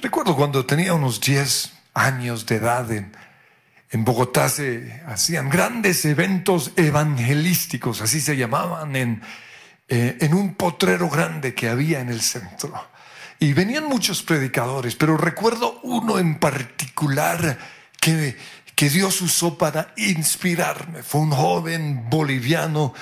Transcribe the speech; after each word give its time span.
Recuerdo 0.00 0.36
cuando 0.36 0.64
tenía 0.64 0.94
unos 0.94 1.20
10 1.20 1.72
años 1.94 2.46
de 2.46 2.56
edad 2.56 2.90
en, 2.92 3.10
en 3.90 4.04
Bogotá 4.04 4.48
se 4.48 5.02
hacían 5.06 5.48
grandes 5.50 6.04
eventos 6.04 6.70
evangelísticos, 6.76 8.00
así 8.00 8.20
se 8.20 8.36
llamaban, 8.36 8.94
en, 8.94 9.22
eh, 9.88 10.16
en 10.20 10.34
un 10.34 10.54
potrero 10.54 11.10
grande 11.10 11.52
que 11.52 11.68
había 11.68 11.98
en 11.98 12.10
el 12.10 12.20
centro. 12.20 12.72
Y 13.40 13.52
venían 13.54 13.84
muchos 13.84 14.22
predicadores, 14.22 14.94
pero 14.94 15.16
recuerdo 15.16 15.80
uno 15.82 16.20
en 16.20 16.38
particular 16.38 17.58
que, 18.00 18.36
que 18.76 18.90
Dios 18.90 19.20
usó 19.20 19.58
para 19.58 19.94
inspirarme. 19.96 21.02
Fue 21.02 21.22
un 21.22 21.32
joven 21.32 22.08
boliviano 22.08 22.94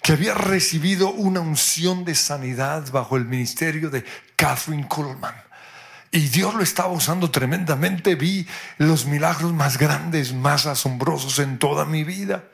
que 0.00 0.12
había 0.12 0.34
recibido 0.34 1.10
una 1.10 1.40
unción 1.40 2.04
de 2.04 2.14
sanidad 2.14 2.92
bajo 2.92 3.16
el 3.16 3.24
ministerio 3.24 3.90
de 3.90 4.04
Catherine 4.36 4.86
Kuhlman. 4.86 5.34
Y 6.14 6.28
Dios 6.28 6.54
lo 6.54 6.62
estaba 6.62 6.92
usando 6.92 7.32
tremendamente. 7.32 8.14
Vi 8.14 8.46
los 8.78 9.04
milagros 9.04 9.52
más 9.52 9.78
grandes, 9.78 10.32
más 10.32 10.64
asombrosos 10.64 11.40
en 11.40 11.58
toda 11.58 11.86
mi 11.86 12.04
vida. 12.04 12.44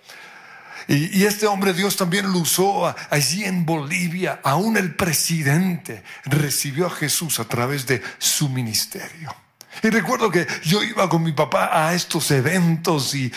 Y, 0.89 1.25
este 1.25 1.47
hombre 1.47 1.75
Dios 1.75 1.95
también 1.97 2.33
lo 2.33 2.39
usó 2.39 2.95
allí 3.11 3.45
en 3.45 3.67
Bolivia. 3.67 4.41
Aún 4.45 4.79
el 4.79 4.95
presidente 4.95 6.03
recibió 6.25 6.87
a 6.87 6.91
Jesús 6.91 7.39
a 7.39 7.45
través 7.45 7.87
de 7.87 8.03
su 8.17 8.49
ministerio. 8.49 9.37
Y 9.83 9.91
recuerdo 9.91 10.31
que 10.31 10.47
yo 10.65 10.83
iba 10.83 11.07
con 11.11 11.23
mi 11.23 11.33
papá 11.33 11.69
a 11.71 11.93
estos 11.93 12.31
eventos 12.31 13.15
y, 13.15 13.31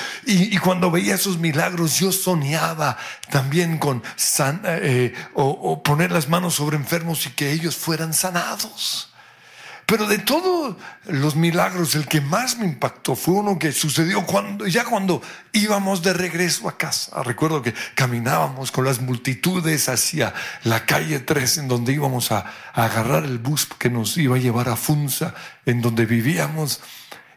cuando 0.59 0.90
veía 0.90 1.15
esos 1.15 1.37
milagros 1.37 1.99
yo 1.99 2.13
soñaba 2.13 2.98
también 3.29 3.77
con 3.77 4.01
eh, 4.63 5.13
o 5.34 5.84
poner 5.84 6.13
las 6.13 6.29
manos 6.29 6.55
sobre 6.55 6.77
enfermos 6.77 7.26
y 7.26 7.31
que 7.31 7.51
ellos 7.51 7.76
fueran 7.76 8.13
sanados. 8.13 9.12
Pero 9.85 10.07
de 10.07 10.17
todos 10.17 10.75
los 11.07 11.35
milagros, 11.35 11.95
el 11.95 12.07
que 12.07 12.21
más 12.21 12.57
me 12.57 12.65
impactó 12.65 13.15
fue 13.15 13.35
uno 13.35 13.59
que 13.59 13.71
sucedió 13.71 14.25
cuando, 14.25 14.65
ya 14.65 14.85
cuando 14.85 15.21
íbamos 15.51 16.01
de 16.01 16.13
regreso 16.13 16.70
a 16.70 16.77
casa. 16.77 17.21
Recuerdo 17.23 17.62
que 17.62 17.73
caminábamos 17.93 18.71
con 18.71 18.85
las 18.85 19.01
multitudes 19.01 19.90
hacia 19.90 20.34
la 20.63 20.85
calle 20.85 21.20
3, 21.20 21.57
en 21.59 21.67
donde 21.67 21.93
íbamos 21.93 22.31
a, 22.31 22.45
a 22.73 22.85
agarrar 22.85 23.25
el 23.25 23.40
bus 23.40 23.65
que 23.65 23.90
nos 23.90 24.17
iba 24.17 24.37
a 24.37 24.40
llevar 24.40 24.70
a 24.70 24.77
Funza, 24.77 25.34
en 25.65 25.81
donde 25.81 26.05
vivíamos. 26.05 26.79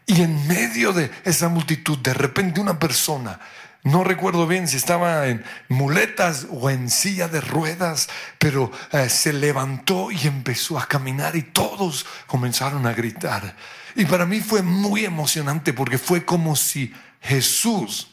Y 0.05 0.21
en 0.21 0.47
medio 0.47 0.93
de 0.93 1.11
esa 1.25 1.49
multitud, 1.49 1.97
de 1.97 2.13
repente 2.13 2.61
una 2.61 2.79
persona 2.79 3.39
no 3.83 4.03
recuerdo 4.03 4.47
bien 4.47 4.67
si 4.67 4.77
estaba 4.77 5.27
en 5.27 5.43
muletas 5.69 6.47
o 6.51 6.69
en 6.69 6.89
silla 6.89 7.27
de 7.27 7.41
ruedas, 7.41 8.09
pero 8.37 8.71
eh, 8.91 9.09
se 9.09 9.33
levantó 9.33 10.11
y 10.11 10.27
empezó 10.27 10.77
a 10.77 10.87
caminar 10.87 11.35
y 11.35 11.43
todos 11.43 12.05
comenzaron 12.25 12.85
a 12.85 12.93
gritar. 12.93 13.55
Y 13.95 14.05
para 14.05 14.25
mí 14.25 14.41
fue 14.41 14.61
muy 14.61 15.05
emocionante 15.05 15.73
porque 15.73 15.97
fue 15.97 16.25
como 16.25 16.55
si 16.55 16.93
Jesús 17.21 18.09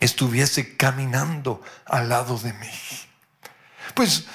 estuviese 0.00 0.76
caminando 0.76 1.62
al 1.86 2.08
lado 2.08 2.38
de 2.38 2.52
mí. 2.52 2.70
Pues 3.94 4.26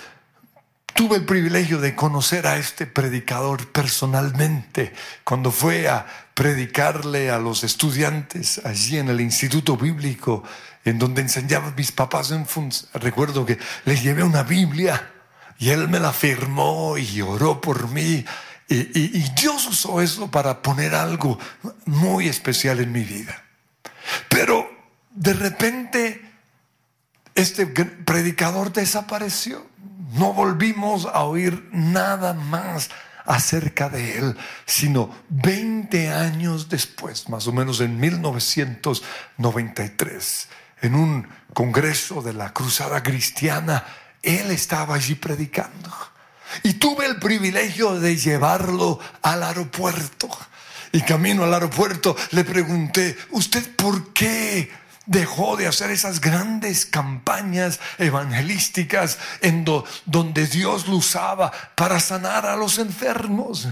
tuve 0.94 1.18
el 1.18 1.26
privilegio 1.26 1.80
de 1.80 1.96
conocer 1.96 2.46
a 2.48 2.58
este 2.58 2.86
predicador 2.86 3.72
personalmente 3.72 4.94
cuando 5.24 5.52
fue 5.52 5.88
a 5.88 6.06
predicarle 6.40 7.32
a 7.32 7.38
los 7.38 7.66
estudiantes 7.66 8.62
allí 8.64 8.98
en 8.98 9.10
el 9.10 9.20
Instituto 9.20 9.76
Bíblico, 9.76 10.42
en 10.86 10.98
donde 10.98 11.22
enseñaban 11.22 11.76
mis 11.76 11.92
papás 11.92 12.32
en. 12.32 12.46
Recuerdo 12.94 13.46
que 13.46 13.58
les 13.84 14.02
llevé 14.02 14.24
una 14.24 14.44
Biblia 14.44 15.12
y 15.58 15.72
él 15.72 15.90
me 15.90 16.00
la 16.00 16.14
firmó 16.14 16.98
y 16.98 17.20
oró 17.20 17.60
por 17.60 17.90
mí. 17.90 18.24
Y, 18.70 18.78
y 18.78 19.30
Dios 19.36 19.68
usó 19.68 20.00
eso 20.00 20.32
para 20.32 20.62
poner 20.62 20.96
algo 20.96 21.38
muy 21.84 22.30
especial 22.30 22.80
en 22.80 22.94
mi 22.94 23.04
vida. 23.04 23.44
Pero 24.30 24.66
de 25.12 25.34
repente 25.34 26.22
este 27.36 27.66
predicador 27.66 28.72
desapareció. 28.72 29.68
No 30.14 30.32
volvimos 30.32 31.06
a 31.06 31.24
oír 31.24 31.68
nada 31.74 32.34
más 32.34 32.90
acerca 33.30 33.88
de 33.90 34.18
él, 34.18 34.36
sino 34.66 35.16
20 35.30 36.10
años 36.10 36.68
después, 36.68 37.30
más 37.30 37.46
o 37.46 37.54
menos 37.54 37.80
en 37.80 38.00
1993, 38.00 40.48
en 40.82 40.96
un 40.96 41.28
congreso 41.54 42.24
de 42.24 42.34
la 42.34 42.54
Cruzada 42.54 43.04
Cristiana, 43.04 43.86
él 44.24 44.50
estaba 44.50 44.96
allí 44.96 45.14
predicando. 45.14 45.96
Y 46.64 46.74
tuve 46.74 47.06
el 47.06 47.18
privilegio 47.18 48.00
de 48.00 48.18
llevarlo 48.18 49.00
al 49.22 49.44
aeropuerto. 49.44 50.28
Y 50.92 51.02
camino 51.02 51.44
al 51.44 51.54
aeropuerto 51.54 52.16
le 52.32 52.44
pregunté, 52.44 53.16
¿usted 53.30 53.76
por 53.76 54.12
qué 54.12 54.72
dejó 55.10 55.58
de 55.58 55.66
hacer 55.66 55.90
esas 55.90 56.22
grandes 56.22 56.86
campañas 56.86 57.80
evangelísticas 57.98 59.18
en 59.42 59.66
donde 60.06 60.46
Dios 60.46 60.88
lo 60.88 60.98
usaba 60.98 61.52
para 61.74 62.00
sanar 62.00 62.46
a 62.46 62.56
los 62.56 62.78
enfermos. 62.78 63.68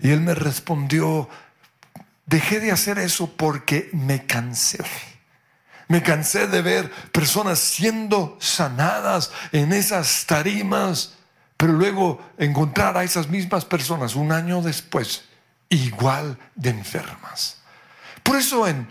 Y 0.00 0.10
él 0.10 0.20
me 0.20 0.32
respondió, 0.32 1.28
dejé 2.26 2.60
de 2.60 2.70
hacer 2.70 3.00
eso 3.00 3.32
porque 3.36 3.90
me 3.92 4.26
cansé. 4.26 4.78
Me 5.88 6.04
cansé 6.04 6.46
de 6.46 6.62
ver 6.62 6.88
personas 7.10 7.58
siendo 7.58 8.38
sanadas 8.40 9.32
en 9.50 9.72
esas 9.72 10.24
tarimas, 10.24 11.14
pero 11.56 11.72
luego 11.72 12.20
encontrar 12.38 12.96
a 12.96 13.02
esas 13.02 13.28
mismas 13.28 13.64
personas 13.64 14.14
un 14.14 14.30
año 14.30 14.62
después 14.62 15.24
igual 15.68 16.38
de 16.54 16.70
enfermas. 16.70 17.56
Por 18.22 18.36
eso 18.36 18.68
en 18.68 18.88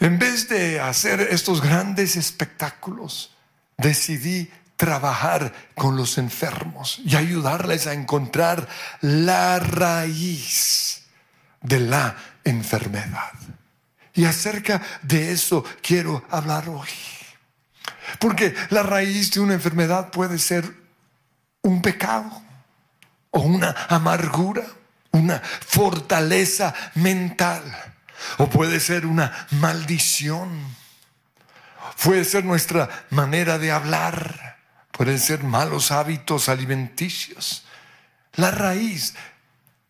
en 0.00 0.18
vez 0.18 0.48
de 0.48 0.80
hacer 0.80 1.20
estos 1.20 1.60
grandes 1.60 2.16
espectáculos, 2.16 3.34
decidí 3.76 4.50
trabajar 4.76 5.52
con 5.74 5.94
los 5.96 6.16
enfermos 6.16 7.00
y 7.04 7.16
ayudarles 7.16 7.86
a 7.86 7.92
encontrar 7.92 8.66
la 9.02 9.58
raíz 9.58 11.02
de 11.60 11.80
la 11.80 12.16
enfermedad. 12.44 13.32
Y 14.14 14.24
acerca 14.24 14.80
de 15.02 15.32
eso 15.32 15.62
quiero 15.82 16.24
hablar 16.30 16.70
hoy. 16.70 16.88
Porque 18.18 18.54
la 18.70 18.82
raíz 18.82 19.30
de 19.32 19.40
una 19.40 19.52
enfermedad 19.52 20.10
puede 20.10 20.38
ser 20.38 20.64
un 21.60 21.82
pecado 21.82 22.42
o 23.32 23.40
una 23.40 23.76
amargura, 23.88 24.64
una 25.12 25.40
fortaleza 25.40 26.74
mental 26.94 27.62
o 28.38 28.48
puede 28.48 28.80
ser 28.80 29.06
una 29.06 29.46
maldición. 29.52 30.50
Puede 32.02 32.24
ser 32.24 32.44
nuestra 32.44 33.06
manera 33.10 33.58
de 33.58 33.72
hablar. 33.72 34.58
Pueden 34.92 35.18
ser 35.18 35.42
malos 35.42 35.90
hábitos 35.90 36.48
alimenticios. 36.48 37.64
La 38.34 38.50
raíz 38.50 39.14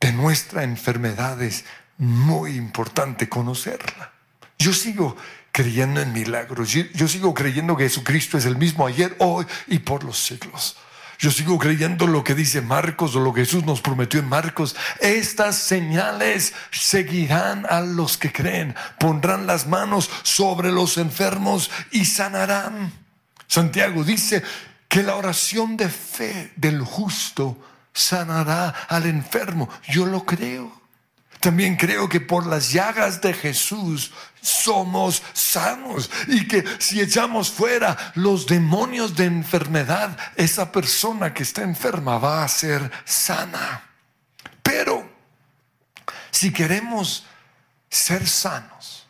de 0.00 0.12
nuestra 0.12 0.64
enfermedad 0.64 1.40
es 1.42 1.64
muy 1.98 2.56
importante 2.56 3.28
conocerla. 3.28 4.12
Yo 4.58 4.72
sigo 4.72 5.16
creyendo 5.52 6.00
en 6.00 6.12
milagros. 6.12 6.70
Yo 6.70 7.08
sigo 7.08 7.34
creyendo 7.34 7.76
que 7.76 7.84
Jesucristo 7.84 8.38
es 8.38 8.46
el 8.46 8.56
mismo 8.56 8.86
ayer, 8.86 9.14
hoy 9.18 9.46
y 9.66 9.80
por 9.80 10.04
los 10.04 10.18
siglos. 10.18 10.76
Yo 11.20 11.30
sigo 11.30 11.58
creyendo 11.58 12.06
lo 12.06 12.24
que 12.24 12.34
dice 12.34 12.62
Marcos 12.62 13.14
o 13.14 13.20
lo 13.20 13.34
que 13.34 13.42
Jesús 13.42 13.62
nos 13.66 13.82
prometió 13.82 14.20
en 14.20 14.28
Marcos. 14.28 14.74
Estas 15.00 15.56
señales 15.56 16.54
seguirán 16.70 17.66
a 17.68 17.82
los 17.82 18.16
que 18.16 18.32
creen. 18.32 18.74
Pondrán 18.98 19.46
las 19.46 19.66
manos 19.66 20.08
sobre 20.22 20.72
los 20.72 20.96
enfermos 20.96 21.70
y 21.90 22.06
sanarán. 22.06 22.90
Santiago 23.46 24.02
dice 24.02 24.42
que 24.88 25.02
la 25.02 25.16
oración 25.16 25.76
de 25.76 25.90
fe 25.90 26.54
del 26.56 26.80
justo 26.80 27.58
sanará 27.92 28.70
al 28.88 29.04
enfermo. 29.04 29.68
Yo 29.90 30.06
lo 30.06 30.24
creo. 30.24 30.79
También 31.40 31.76
creo 31.76 32.08
que 32.08 32.20
por 32.20 32.46
las 32.46 32.70
llagas 32.70 33.22
de 33.22 33.32
Jesús 33.32 34.12
somos 34.42 35.22
sanos 35.32 36.10
y 36.28 36.46
que 36.46 36.64
si 36.78 37.00
echamos 37.00 37.50
fuera 37.50 37.96
los 38.14 38.46
demonios 38.46 39.16
de 39.16 39.24
enfermedad, 39.24 40.16
esa 40.36 40.70
persona 40.70 41.32
que 41.32 41.42
está 41.42 41.62
enferma 41.62 42.18
va 42.18 42.44
a 42.44 42.48
ser 42.48 42.90
sana. 43.06 43.82
Pero 44.62 45.10
si 46.30 46.52
queremos 46.52 47.24
ser 47.88 48.28
sanos, 48.28 49.06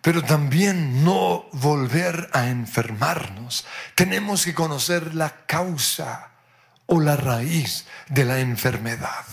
pero 0.00 0.20
también 0.22 1.04
no 1.04 1.46
volver 1.52 2.28
a 2.32 2.48
enfermarnos, 2.48 3.64
tenemos 3.94 4.44
que 4.44 4.52
conocer 4.52 5.14
la 5.14 5.46
causa 5.46 6.30
o 6.86 7.00
la 7.00 7.14
raíz 7.14 7.86
de 8.08 8.24
la 8.24 8.40
enfermedad. 8.40 9.24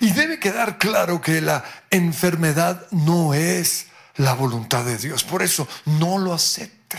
Y 0.00 0.10
debe 0.12 0.38
quedar 0.38 0.78
claro 0.78 1.20
que 1.20 1.40
la 1.40 1.64
enfermedad 1.90 2.86
no 2.90 3.34
es 3.34 3.86
la 4.16 4.34
voluntad 4.34 4.84
de 4.84 4.98
Dios. 4.98 5.24
Por 5.24 5.42
eso 5.42 5.68
no 5.84 6.18
lo 6.18 6.32
acepte. 6.32 6.98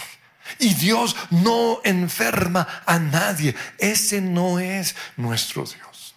Y 0.60 0.74
Dios 0.76 1.16
no 1.30 1.80
enferma 1.84 2.84
a 2.86 3.00
nadie. 3.00 3.56
Ese 3.78 4.22
no 4.22 4.60
es 4.60 4.96
nuestro 5.18 5.64
Dios. 5.66 6.16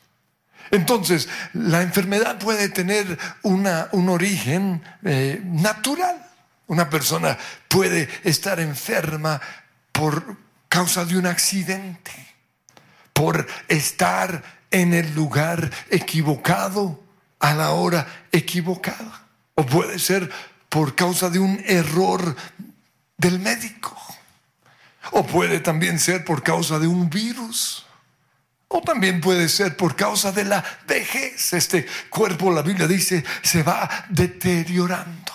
Entonces, 0.71 1.29
la 1.53 1.83
enfermedad 1.83 2.39
puede 2.39 2.69
tener 2.69 3.19
una, 3.43 3.89
un 3.93 4.09
origen 4.09 4.83
eh, 5.05 5.41
natural. 5.45 6.27
Una 6.69 6.89
persona 6.89 7.37
puede 7.67 8.09
estar 8.23 8.61
enferma 8.61 9.41
por 9.91 10.37
causa 10.69 11.05
de 11.05 11.19
un 11.19 11.27
accidente, 11.27 12.13
por 13.13 13.47
estar 13.67 14.60
en 14.71 14.95
el 14.95 15.15
lugar 15.15 15.71
equivocado 15.91 17.01
a 17.39 17.55
la 17.55 17.71
hora 17.71 18.27
equivocada. 18.31 19.27
O 19.55 19.67
puede 19.67 19.99
ser 19.99 20.31
por 20.69 20.95
causa 20.95 21.31
de 21.31 21.39
un 21.39 21.63
error 21.67 22.37
del 23.17 23.39
médico. 23.41 23.97
O 25.13 25.27
puede 25.27 25.61
también 25.61 25.99
ser 25.99 26.25
por 26.25 26.43
causa 26.43 26.79
de 26.79 26.87
un 26.87 27.11
virus. 27.11 27.87
O 28.69 28.81
también 28.81 29.21
puede 29.21 29.49
ser 29.49 29.77
por 29.77 29.97
causa 29.97 30.31
de 30.31 30.45
la 30.45 30.65
vejez. 30.87 31.53
Este 31.53 31.87
cuerpo, 32.09 32.53
la 32.53 32.63
Biblia 32.63 32.87
dice, 32.87 33.25
se 33.43 33.63
va 33.63 34.07
deteriorando. 34.09 35.33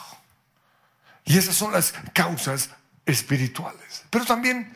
Y 1.25 1.37
esas 1.37 1.55
son 1.55 1.73
las 1.73 1.93
causas 2.13 2.69
espirituales. 3.05 4.03
Pero 4.09 4.25
también, 4.25 4.73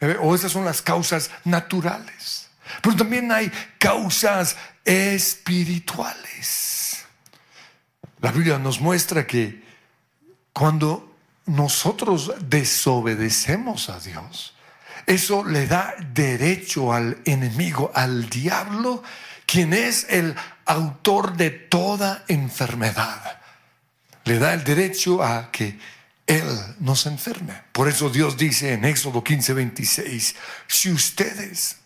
eh, 0.00 0.16
o 0.20 0.34
esas 0.34 0.50
son 0.50 0.64
las 0.64 0.82
causas 0.82 1.30
naturales. 1.44 2.49
Pero 2.82 2.96
también 2.96 3.32
hay 3.32 3.50
causas 3.78 4.56
espirituales. 4.84 7.04
La 8.20 8.32
Biblia 8.32 8.58
nos 8.58 8.80
muestra 8.80 9.26
que 9.26 9.62
cuando 10.52 11.16
nosotros 11.46 12.32
desobedecemos 12.40 13.88
a 13.88 14.00
Dios, 14.00 14.54
eso 15.06 15.44
le 15.44 15.66
da 15.66 15.94
derecho 16.12 16.92
al 16.92 17.18
enemigo, 17.24 17.90
al 17.94 18.28
diablo, 18.28 19.02
quien 19.46 19.72
es 19.72 20.06
el 20.08 20.34
autor 20.66 21.36
de 21.36 21.50
toda 21.50 22.24
enfermedad. 22.28 23.40
Le 24.24 24.38
da 24.38 24.54
el 24.54 24.62
derecho 24.62 25.24
a 25.24 25.50
que 25.50 25.78
Él 26.26 26.46
nos 26.78 27.06
enferme. 27.06 27.54
Por 27.72 27.88
eso 27.88 28.10
Dios 28.10 28.36
dice 28.36 28.74
en 28.74 28.84
Éxodo 28.84 29.24
15, 29.24 29.54
26, 29.54 30.36
si 30.68 30.92
ustedes 30.92 31.79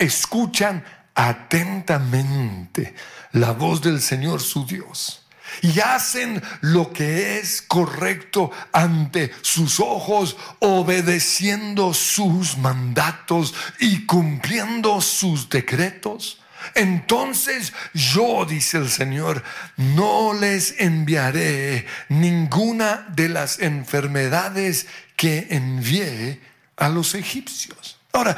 escuchan 0.00 0.82
atentamente 1.14 2.94
la 3.32 3.52
voz 3.52 3.80
del 3.82 4.00
Señor 4.00 4.40
su 4.40 4.66
Dios, 4.66 5.26
y 5.62 5.80
hacen 5.80 6.42
lo 6.60 6.92
que 6.92 7.38
es 7.38 7.62
correcto 7.62 8.50
ante 8.72 9.30
sus 9.42 9.80
ojos, 9.80 10.36
obedeciendo 10.60 11.92
sus 11.92 12.56
mandatos 12.56 13.54
y 13.78 14.06
cumpliendo 14.06 15.00
sus 15.00 15.48
decretos. 15.48 16.40
Entonces 16.74 17.72
yo, 17.94 18.44
dice 18.44 18.78
el 18.78 18.90
Señor, 18.90 19.42
no 19.76 20.34
les 20.34 20.76
enviaré 20.78 21.86
ninguna 22.08 23.06
de 23.14 23.28
las 23.28 23.58
enfermedades 23.58 24.86
que 25.16 25.48
envié 25.50 26.40
a 26.76 26.88
los 26.88 27.14
egipcios. 27.14 27.98
Ahora, 28.12 28.36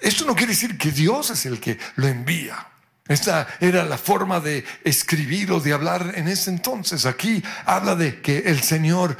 esto 0.00 0.24
no 0.24 0.34
quiere 0.34 0.52
decir 0.52 0.78
que 0.78 0.90
Dios 0.90 1.30
es 1.30 1.46
el 1.46 1.60
que 1.60 1.78
lo 1.96 2.08
envía. 2.08 2.66
Esta 3.06 3.48
era 3.60 3.84
la 3.84 3.98
forma 3.98 4.40
de 4.40 4.64
escribir 4.84 5.50
o 5.50 5.60
de 5.60 5.72
hablar 5.72 6.12
en 6.14 6.28
ese 6.28 6.50
entonces. 6.50 7.06
Aquí 7.06 7.42
habla 7.66 7.96
de 7.96 8.22
que 8.22 8.38
el 8.38 8.62
Señor 8.62 9.16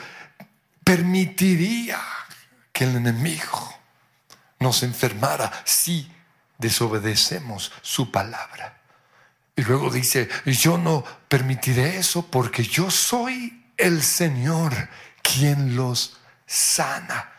permitiría 0.84 2.00
que 2.72 2.84
el 2.84 2.96
enemigo 2.96 3.74
nos 4.60 4.82
enfermara 4.82 5.50
si 5.64 6.10
desobedecemos 6.58 7.72
su 7.82 8.10
palabra. 8.10 8.80
Y 9.56 9.62
luego 9.62 9.90
dice, 9.90 10.28
yo 10.46 10.78
no 10.78 11.04
permitiré 11.28 11.98
eso 11.98 12.26
porque 12.26 12.62
yo 12.62 12.90
soy 12.90 13.66
el 13.76 14.02
Señor 14.02 14.72
quien 15.22 15.74
los 15.74 16.18
sana. 16.46 17.32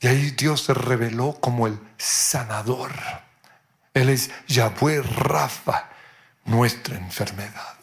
Y 0.00 0.06
ahí 0.06 0.30
Dios 0.30 0.62
se 0.62 0.74
reveló 0.74 1.34
como 1.40 1.66
el 1.66 1.78
sanador. 1.98 2.92
Él 3.92 4.08
es 4.08 4.30
Yahweh 4.48 5.02
Rafa, 5.02 5.90
nuestra 6.44 6.96
enfermedad. 6.96 7.76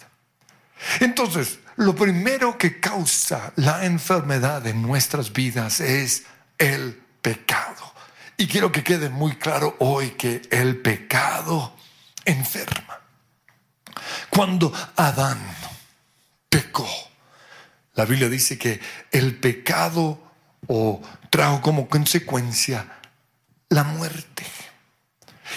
Entonces, 1.00 1.60
lo 1.76 1.96
primero 1.96 2.58
que 2.58 2.80
causa 2.80 3.54
la 3.56 3.86
enfermedad 3.86 4.66
en 4.66 4.82
nuestras 4.82 5.32
vidas 5.32 5.80
es 5.80 6.26
el 6.58 7.00
pecado. 7.22 7.94
Y 8.36 8.48
quiero 8.48 8.72
que 8.72 8.84
quede 8.84 9.10
muy 9.10 9.36
claro 9.36 9.76
hoy 9.80 10.12
que 10.12 10.42
el 10.50 10.78
pecado 10.78 11.76
enferma. 12.26 13.00
Cuando 14.30 14.74
Adán 14.96 15.40
pecó, 16.50 16.88
la 17.94 18.06
Biblia 18.06 18.30
dice 18.30 18.58
que 18.58 18.80
el 19.12 19.40
pecado 19.40 20.28
o 20.68 21.02
trajo 21.30 21.62
como 21.62 21.88
consecuencia 21.88 22.86
la 23.70 23.84
muerte. 23.84 24.46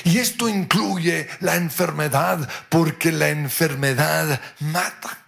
Y 0.04 0.18
esto 0.18 0.48
incluye 0.48 1.28
la 1.40 1.56
enfermedad, 1.56 2.48
porque 2.68 3.12
la 3.12 3.28
enfermedad 3.28 4.40
mata. 4.60 5.18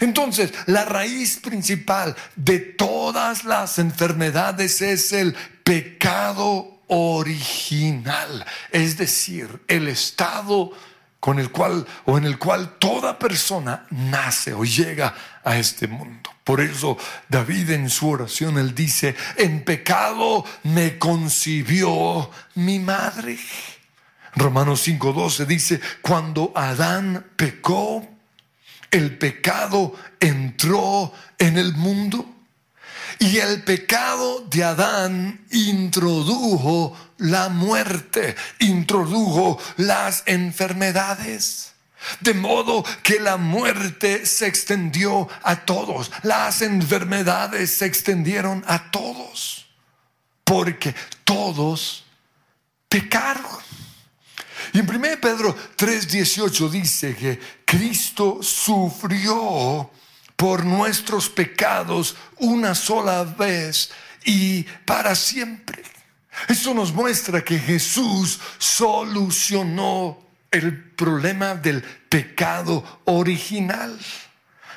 Entonces, 0.00 0.52
la 0.66 0.84
raíz 0.84 1.38
principal 1.38 2.14
de 2.36 2.58
todas 2.58 3.44
las 3.44 3.78
enfermedades 3.78 4.80
es 4.82 5.12
el 5.12 5.34
pecado 5.64 6.80
original, 6.88 8.44
es 8.72 8.96
decir, 8.96 9.62
el 9.68 9.88
estado 9.88 10.72
con 11.18 11.38
el 11.38 11.50
cual 11.50 11.86
o 12.06 12.18
en 12.18 12.24
el 12.24 12.38
cual 12.38 12.78
toda 12.78 13.18
persona 13.18 13.86
nace 13.90 14.52
o 14.52 14.64
llega 14.64 15.14
a 15.44 15.56
este 15.56 15.86
mundo. 15.86 16.30
Por 16.50 16.60
eso 16.60 16.98
David 17.28 17.70
en 17.70 17.88
su 17.88 18.08
oración 18.08 18.58
él 18.58 18.74
dice, 18.74 19.14
"En 19.36 19.62
pecado 19.62 20.44
me 20.64 20.98
concibió 20.98 22.28
mi 22.56 22.80
madre." 22.80 23.38
Romanos 24.34 24.80
5:12 24.80 25.46
dice, 25.46 25.80
cuando 26.02 26.52
Adán 26.56 27.24
pecó, 27.36 28.04
el 28.90 29.16
pecado 29.16 29.94
entró 30.18 31.12
en 31.38 31.56
el 31.56 31.74
mundo 31.74 32.28
y 33.20 33.38
el 33.38 33.62
pecado 33.62 34.44
de 34.50 34.64
Adán 34.64 35.46
introdujo 35.52 36.96
la 37.18 37.48
muerte, 37.48 38.34
introdujo 38.58 39.56
las 39.76 40.24
enfermedades. 40.26 41.74
De 42.20 42.34
modo 42.34 42.84
que 43.02 43.20
la 43.20 43.36
muerte 43.36 44.24
se 44.26 44.46
extendió 44.46 45.28
a 45.42 45.56
todos, 45.56 46.10
las 46.22 46.62
enfermedades 46.62 47.76
se 47.76 47.86
extendieron 47.86 48.64
a 48.66 48.90
todos, 48.90 49.66
porque 50.44 50.94
todos 51.24 52.04
pecaron. 52.88 53.60
Y 54.72 54.78
en 54.78 54.86
1 54.86 55.20
Pedro 55.20 55.56
3:18 55.76 56.70
dice 56.70 57.16
que 57.16 57.38
Cristo 57.64 58.42
sufrió 58.42 59.90
por 60.36 60.64
nuestros 60.64 61.28
pecados 61.28 62.16
una 62.38 62.74
sola 62.74 63.24
vez 63.24 63.90
y 64.24 64.62
para 64.84 65.14
siempre. 65.14 65.82
Eso 66.48 66.72
nos 66.72 66.92
muestra 66.92 67.44
que 67.44 67.58
Jesús 67.58 68.40
solucionó 68.58 70.29
el 70.50 70.90
problema 70.92 71.54
del 71.54 71.82
pecado 71.82 73.02
original. 73.04 73.98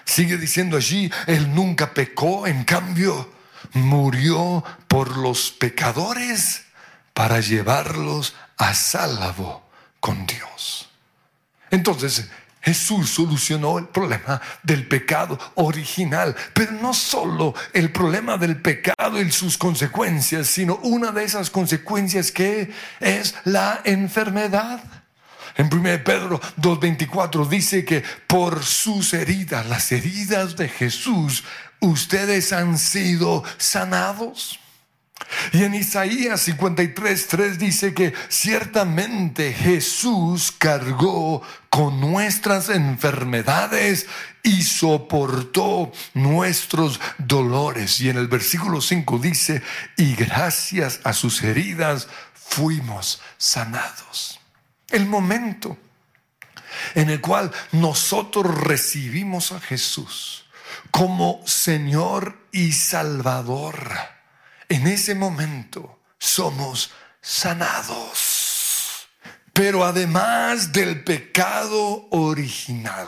Sigue 0.05 0.37
diciendo 0.37 0.77
allí, 0.77 1.11
Él 1.27 1.53
nunca 1.53 1.93
pecó, 1.93 2.45
en 2.47 2.63
cambio, 2.63 3.31
murió 3.73 4.63
por 4.87 5.17
los 5.17 5.51
pecadores 5.51 6.65
para 7.13 7.39
llevarlos 7.39 8.35
a 8.57 8.73
salvo 8.73 9.63
con 9.99 10.25
Dios. 10.25 10.89
Entonces, 11.71 12.29
Jesús 12.61 13.09
solucionó 13.09 13.77
el 13.77 13.87
problema 13.87 14.41
del 14.63 14.87
pecado 14.87 15.37
original, 15.55 16.33
pero 16.53 16.71
no 16.71 16.93
solo 16.93 17.53
el 17.73 17.91
problema 17.91 18.37
del 18.37 18.61
pecado 18.61 19.21
y 19.21 19.31
sus 19.31 19.57
consecuencias, 19.57 20.47
sino 20.47 20.75
una 20.77 21.11
de 21.11 21.25
esas 21.25 21.49
consecuencias 21.49 22.31
que 22.31 22.71
es 23.01 23.35
la 23.43 23.81
enfermedad. 23.83 24.81
En 25.55 25.73
1 25.73 26.03
Pedro 26.03 26.41
2.24 26.59 27.47
dice 27.47 27.85
que 27.85 28.03
por 28.27 28.63
sus 28.63 29.13
heridas, 29.13 29.65
las 29.67 29.91
heridas 29.91 30.55
de 30.55 30.67
Jesús, 30.67 31.43
ustedes 31.79 32.53
han 32.53 32.77
sido 32.77 33.43
sanados. 33.57 34.59
Y 35.51 35.63
en 35.63 35.75
Isaías 35.75 36.41
53, 36.41 37.27
3 37.27 37.59
dice 37.59 37.93
que 37.93 38.13
ciertamente 38.29 39.53
Jesús 39.53 40.51
cargó 40.51 41.41
con 41.69 41.99
nuestras 42.01 42.69
enfermedades 42.69 44.07
y 44.41 44.63
soportó 44.63 45.91
nuestros 46.13 46.99
dolores. 47.17 48.01
Y 48.01 48.09
en 48.09 48.17
el 48.17 48.27
versículo 48.27 48.81
5 48.81 49.19
dice, 49.19 49.61
y 49.97 50.15
gracias 50.15 50.99
a 51.03 51.13
sus 51.13 51.43
heridas 51.43 52.07
fuimos 52.33 53.21
sanados. 53.37 54.42
El 54.93 55.07
momento 55.07 55.75
en 56.93 57.09
el 57.09 57.19
cual 57.19 57.51
nosotros 57.71 58.55
recibimos 58.55 59.51
a 59.51 59.59
Jesús 59.59 60.45
como 60.91 61.41
Señor 61.47 62.47
y 62.51 62.73
Salvador, 62.73 63.89
en 64.69 64.85
ese 64.85 65.15
momento 65.15 65.99
somos 66.19 66.91
sanados. 67.21 69.07
Pero 69.51 69.83
además 69.83 70.71
del 70.71 71.03
pecado 71.03 72.07
original, 72.11 73.07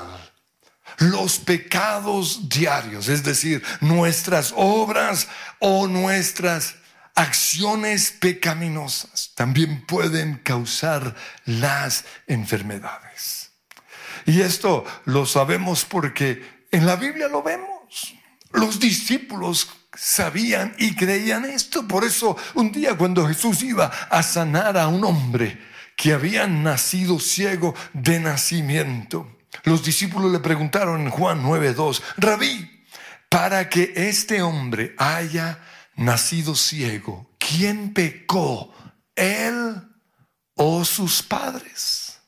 los 0.98 1.38
pecados 1.38 2.50
diarios, 2.50 3.10
es 3.10 3.24
decir, 3.24 3.63
nuestras 3.80 4.54
obras 4.56 5.27
o 5.60 5.88
nuestras 5.88 6.75
acciones 7.15 8.12
pecaminosas, 8.12 9.31
también 9.36 9.86
pueden 9.86 10.36
causar 10.36 11.15
las 11.45 12.05
enfermedades. 12.27 13.51
Y 14.25 14.41
esto 14.41 14.86
lo 15.05 15.25
sabemos 15.25 15.86
porque 15.86 16.43
en 16.72 16.86
la 16.86 16.95
Biblia 16.98 17.27
lo 17.27 17.41
vemos. 17.41 18.13
Los 18.51 18.79
discípulos 18.79 19.69
sabían 19.93 20.75
y 20.77 20.95
creían 20.95 21.45
esto. 21.45 21.88
Por 21.88 22.03
eso 22.03 22.36
un 22.53 22.72
día 22.72 22.98
cuando 22.98 23.27
Jesús 23.27 23.63
iba 23.63 23.86
a 23.86 24.24
sanar 24.24 24.77
a 24.77 24.88
un 24.88 25.03
hombre 25.03 25.60
que 25.95 26.13
había 26.13 26.48
nacido 26.48 27.19
ciego 27.19 27.74
de 27.93 28.19
nacimiento, 28.19 29.38
los 29.63 29.84
discípulos 29.84 30.31
le 30.31 30.39
preguntaron 30.39 31.01
en 31.01 31.10
Juan 31.10 31.43
9:2, 31.43 32.01
Rabí, 32.17 32.86
para 33.29 33.69
que 33.69 33.93
este 33.95 34.41
hombre 34.41 34.95
haya 34.98 35.60
nacido 35.96 36.56
ciego, 36.56 37.30
¿quién 37.38 37.94
pecó? 37.94 38.74
¿Él 39.16 39.82
o 40.56 40.84
sus 40.86 41.24
padres? 41.24 42.20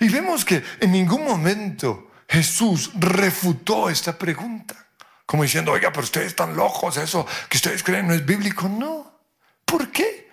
Y 0.00 0.08
vemos 0.08 0.44
que 0.44 0.62
en 0.80 0.92
ningún 0.92 1.24
momento 1.24 2.10
Jesús 2.28 2.90
refutó 2.94 3.90
esta 3.90 4.16
pregunta, 4.16 4.86
como 5.26 5.42
diciendo, 5.42 5.72
oiga, 5.72 5.92
pero 5.92 6.04
ustedes 6.04 6.28
están 6.28 6.56
locos, 6.56 6.96
eso 6.96 7.26
que 7.48 7.58
ustedes 7.58 7.82
creen 7.82 8.08
no 8.08 8.14
es 8.14 8.24
bíblico. 8.24 8.68
No. 8.68 9.20
¿Por 9.64 9.90
qué? 9.90 10.30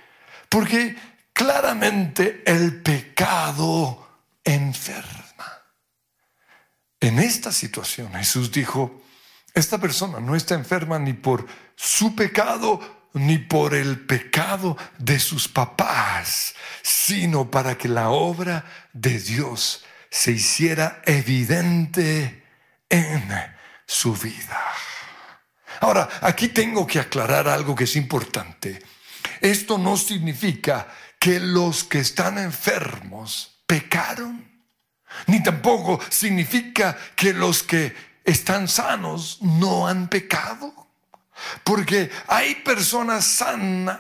Porque 0.47 0.95
claramente 1.33 2.41
el 2.45 2.81
pecado 2.81 4.07
enferma. 4.43 5.63
En 6.99 7.19
esta 7.19 7.51
situación 7.51 8.13
Jesús 8.13 8.51
dijo, 8.51 9.01
esta 9.53 9.77
persona 9.77 10.19
no 10.19 10.35
está 10.35 10.55
enferma 10.55 10.99
ni 10.99 11.13
por 11.13 11.45
su 11.75 12.15
pecado 12.15 12.99
ni 13.13 13.39
por 13.39 13.73
el 13.73 13.99
pecado 14.05 14.77
de 14.97 15.19
sus 15.19 15.47
papás, 15.47 16.53
sino 16.83 17.49
para 17.49 17.77
que 17.77 17.87
la 17.87 18.09
obra 18.09 18.65
de 18.93 19.19
Dios 19.19 19.83
se 20.09 20.31
hiciera 20.31 21.01
evidente 21.05 22.43
en 22.89 23.29
su 23.85 24.13
vida. 24.13 24.59
Ahora, 25.81 26.07
aquí 26.21 26.49
tengo 26.49 26.85
que 26.85 26.99
aclarar 26.99 27.47
algo 27.47 27.75
que 27.75 27.85
es 27.85 27.95
importante. 27.95 28.81
Esto 29.41 29.77
no 29.77 29.97
significa 29.97 30.87
que 31.19 31.39
los 31.39 31.83
que 31.83 31.99
están 31.99 32.37
enfermos 32.37 33.61
pecaron, 33.65 34.47
ni 35.27 35.41
tampoco 35.41 35.99
significa 36.09 36.97
que 37.15 37.33
los 37.33 37.63
que 37.63 38.08
están 38.29 38.67
sanos 38.67 39.39
no 39.41 39.87
han 39.87 40.07
pecado. 40.07 40.87
Porque 41.63 42.11
hay 42.27 42.55
personas 42.55 43.25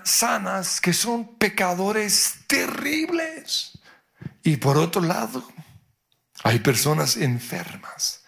sanas 0.03 0.81
que 0.81 0.93
son 0.93 1.37
pecadores 1.37 2.39
terribles. 2.47 3.79
Y 4.43 4.57
por 4.57 4.77
otro 4.77 5.01
lado, 5.01 5.47
hay 6.43 6.59
personas 6.59 7.15
enfermas 7.17 8.23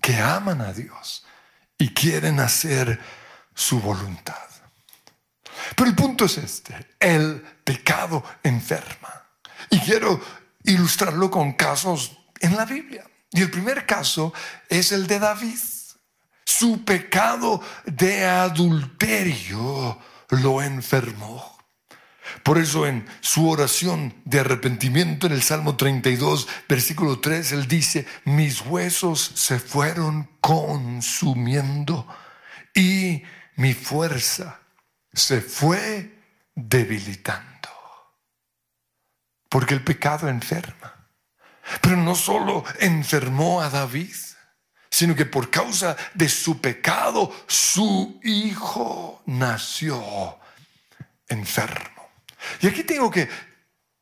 que 0.00 0.16
aman 0.16 0.60
a 0.60 0.72
Dios 0.72 1.24
y 1.76 1.88
quieren 1.88 2.38
hacer 2.38 3.00
su 3.54 3.80
voluntad. 3.80 4.36
Pero 5.76 5.90
el 5.90 5.96
punto 5.96 6.24
es 6.24 6.38
este, 6.38 6.74
el 6.98 7.40
pecado 7.64 8.24
enferma. 8.42 9.26
Y 9.70 9.80
quiero 9.80 10.20
ilustrarlo 10.64 11.30
con 11.30 11.52
casos 11.54 12.16
en 12.40 12.56
la 12.56 12.64
Biblia. 12.64 13.04
Y 13.32 13.40
el 13.40 13.50
primer 13.50 13.86
caso 13.86 14.32
es 14.68 14.92
el 14.92 15.06
de 15.06 15.18
David. 15.18 15.58
Su 16.44 16.84
pecado 16.84 17.62
de 17.86 18.26
adulterio 18.26 19.98
lo 20.28 20.62
enfermó. 20.62 21.58
Por 22.42 22.58
eso 22.58 22.86
en 22.86 23.06
su 23.20 23.48
oración 23.48 24.14
de 24.24 24.40
arrepentimiento 24.40 25.26
en 25.26 25.32
el 25.32 25.42
Salmo 25.42 25.76
32, 25.76 26.48
versículo 26.68 27.20
3, 27.20 27.52
él 27.52 27.68
dice, 27.68 28.06
mis 28.24 28.60
huesos 28.62 29.32
se 29.34 29.58
fueron 29.58 30.28
consumiendo 30.40 32.06
y 32.74 33.22
mi 33.56 33.74
fuerza 33.74 34.60
se 35.12 35.40
fue 35.40 36.18
debilitando. 36.54 37.68
Porque 39.48 39.74
el 39.74 39.84
pecado 39.84 40.28
enferma. 40.28 41.01
Pero 41.80 41.96
no 41.96 42.14
solo 42.14 42.64
enfermó 42.80 43.60
a 43.62 43.70
David, 43.70 44.14
sino 44.90 45.14
que 45.14 45.26
por 45.26 45.50
causa 45.50 45.96
de 46.14 46.28
su 46.28 46.60
pecado, 46.60 47.32
su 47.46 48.20
hijo 48.22 49.22
nació 49.26 50.38
enfermo. 51.28 52.10
Y 52.60 52.66
aquí 52.66 52.84
tengo 52.84 53.10
que 53.10 53.28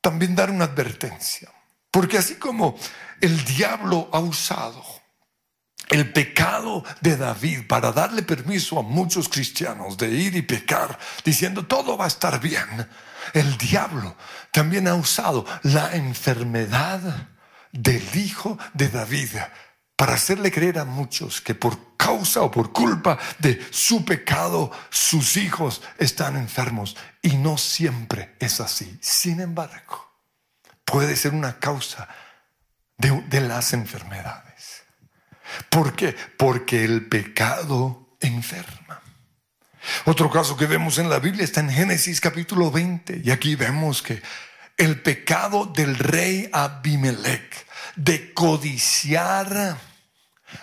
también 0.01 0.35
dar 0.35 0.51
una 0.51 0.65
advertencia, 0.65 1.49
porque 1.91 2.19
así 2.19 2.37
como 2.37 2.77
el 3.21 3.45
diablo 3.45 4.09
ha 4.13 4.19
usado 4.19 4.83
el 5.91 6.13
pecado 6.13 6.85
de 7.01 7.17
David 7.17 7.67
para 7.67 7.93
darle 7.93 8.23
permiso 8.23 8.79
a 8.79 8.83
muchos 8.83 9.29
cristianos 9.29 9.97
de 9.97 10.09
ir 10.09 10.37
y 10.37 10.43
pecar, 10.43 10.99
diciendo 11.25 11.67
todo 11.67 11.97
va 11.97 12.07
a 12.07 12.09
estar 12.09 12.41
bien, 12.41 12.89
el 13.35 13.59
diablo 13.59 14.17
también 14.53 14.89
ha 14.89 14.95
usado 14.95 15.45
la 15.63 15.95
enfermedad 15.95 17.29
del 17.73 18.05
hijo 18.17 18.59
de 18.75 18.89
David 18.89 19.31
para 19.97 20.15
hacerle 20.15 20.51
creer 20.51 20.79
a 20.79 20.87
muchos 20.87 21.43
que 21.43 21.55
por 21.55 21.97
causa 21.97 22.41
o 22.41 22.51
por 22.51 22.73
culpa 22.73 23.19
de 23.39 23.61
su 23.71 24.05
pecado 24.05 24.71
sus 24.89 25.37
hijos 25.37 25.83
están 25.99 26.37
enfermos. 26.37 26.97
Y 27.21 27.37
no 27.37 27.59
siempre 27.59 28.35
es 28.39 28.61
así. 28.61 28.99
Sin 29.03 29.41
embargo, 29.41 30.11
puede 30.87 31.17
ser 31.17 31.35
una 31.35 31.59
causa 31.59 32.09
de, 32.97 33.41
las 33.43 33.73
enfermedades. 33.75 34.85
¿Por 35.69 35.95
qué? 35.95 36.17
Porque 36.39 36.85
el 36.85 37.07
pecado 37.07 38.17
enferma. 38.21 39.03
Otro 40.05 40.31
caso 40.31 40.57
que 40.57 40.67
vemos 40.67 40.99
en 40.99 41.11
la 41.11 41.19
Biblia 41.19 41.45
está 41.45 41.61
en 41.61 41.71
Génesis 41.71 42.21
capítulo 42.21 42.71
20 42.71 43.23
y 43.25 43.31
aquí 43.31 43.55
vemos 43.55 44.03
que 44.03 44.23
el 44.81 45.03
pecado 45.03 45.67
del 45.67 45.95
rey 45.95 46.49
Abimelech 46.55 47.67
de 47.97 48.33
codiciar 48.33 49.79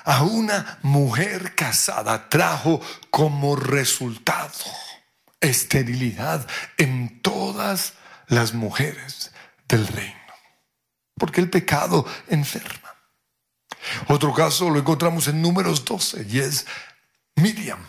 a 0.05 0.23
una 0.23 0.79
mujer 0.81 1.53
casada 1.53 2.27
trajo 2.27 2.81
como 3.11 3.55
resultado 3.55 4.55
esterilidad 5.39 6.47
en 6.77 7.21
todas 7.21 7.93
las 8.25 8.55
mujeres 8.55 9.33
del 9.67 9.85
reino. 9.87 10.17
Porque 11.13 11.39
el 11.39 11.51
pecado 11.51 12.03
enferma. 12.27 12.95
Otro 14.07 14.33
caso 14.33 14.71
lo 14.71 14.79
encontramos 14.79 15.27
en 15.27 15.43
números 15.43 15.85
12 15.85 16.25
y 16.27 16.39
es 16.39 16.65
Miriam, 17.35 17.85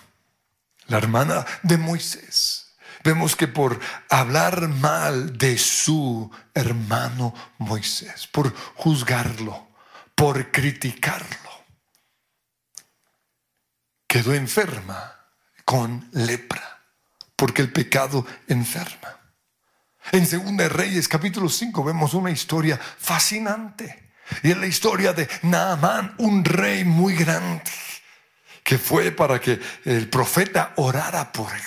la 0.88 0.98
hermana 0.98 1.46
de 1.62 1.78
Moisés 1.78 2.67
vemos 3.04 3.36
que 3.36 3.48
por 3.48 3.78
hablar 4.08 4.68
mal 4.68 5.36
de 5.36 5.58
su 5.58 6.30
hermano 6.54 7.34
Moisés, 7.58 8.26
por 8.26 8.54
juzgarlo, 8.74 9.68
por 10.14 10.50
criticarlo, 10.50 11.50
quedó 14.06 14.34
enferma 14.34 15.14
con 15.64 16.08
lepra, 16.12 16.82
porque 17.36 17.62
el 17.62 17.72
pecado 17.72 18.26
enferma. 18.48 19.18
En 20.12 20.26
Segunda 20.26 20.68
Reyes 20.68 21.08
capítulo 21.08 21.48
5 21.48 21.84
vemos 21.84 22.14
una 22.14 22.30
historia 22.30 22.78
fascinante. 22.78 24.08
Y 24.42 24.50
es 24.50 24.58
la 24.58 24.66
historia 24.66 25.12
de 25.12 25.28
Naamán, 25.42 26.14
un 26.18 26.44
rey 26.44 26.84
muy 26.84 27.14
grande 27.14 27.70
que 28.68 28.76
fue 28.76 29.12
para 29.12 29.40
que 29.40 29.58
el 29.86 30.10
profeta 30.10 30.74
orara 30.76 31.32
por 31.32 31.50
él. 31.50 31.62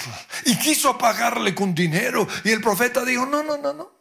Y 0.45 0.55
quiso 0.57 0.99
pagarle 0.99 1.55
con 1.55 1.73
dinero. 1.73 2.27
Y 2.43 2.51
el 2.51 2.61
profeta 2.61 3.03
dijo, 3.03 3.25
no, 3.25 3.41
no, 3.41 3.57
no, 3.57 3.73
no. 3.73 3.91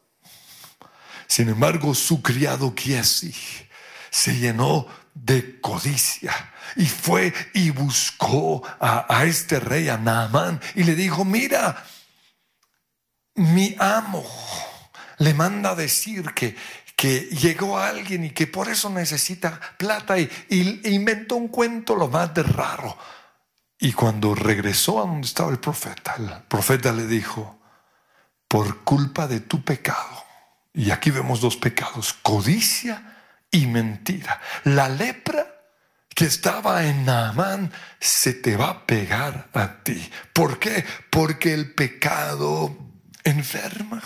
Sin 1.26 1.48
embargo, 1.48 1.94
su 1.94 2.20
criado 2.20 2.74
Kiesi 2.74 3.34
se 4.10 4.36
llenó 4.36 4.86
de 5.14 5.62
codicia 5.62 6.52
y 6.76 6.84
fue 6.84 7.32
y 7.54 7.70
buscó 7.70 8.62
a, 8.78 9.06
a, 9.08 9.24
este 9.24 9.60
rey, 9.60 9.88
a 9.88 9.96
Naamán, 9.96 10.60
y 10.74 10.84
le 10.84 10.94
dijo, 10.94 11.24
mira, 11.24 11.82
mi 13.34 13.76
amo 13.78 14.22
le 15.16 15.32
manda 15.32 15.74
decir 15.74 16.34
que 16.34 16.54
que 17.00 17.20
llegó 17.30 17.78
alguien 17.78 18.24
y 18.26 18.30
que 18.30 18.46
por 18.46 18.68
eso 18.68 18.90
necesita 18.90 19.58
plata 19.78 20.18
y, 20.18 20.30
inventó 20.84 21.36
un 21.36 21.48
cuento 21.48 21.96
lo 21.96 22.08
más 22.08 22.34
de 22.34 22.42
raro. 22.42 22.94
Y 23.78 23.94
cuando 23.94 24.34
regresó 24.34 24.98
a 24.98 25.06
donde 25.06 25.26
estaba 25.26 25.50
el 25.50 25.58
profeta, 25.58 26.16
el 26.18 26.28
profeta 26.42 26.92
le 26.92 27.06
dijo, 27.06 27.58
por 28.46 28.84
culpa 28.84 29.26
de 29.26 29.40
tu 29.40 29.64
pecado, 29.64 30.24
y 30.74 30.90
aquí 30.90 31.10
vemos 31.10 31.40
dos 31.40 31.56
pecados, 31.56 32.12
codicia 32.12 33.16
y 33.50 33.66
mentira. 33.66 34.38
La 34.64 34.90
lepra 34.90 35.46
que 36.14 36.26
estaba 36.26 36.84
en 36.84 37.06
Naamán 37.06 37.72
se 37.98 38.34
te 38.34 38.58
va 38.58 38.68
a 38.68 38.86
pegar 38.86 39.48
a 39.54 39.82
ti. 39.82 40.06
¿Por 40.34 40.58
qué? 40.58 40.84
Porque 41.08 41.54
el 41.54 41.72
pecado 41.72 42.76
enferma. 43.24 44.02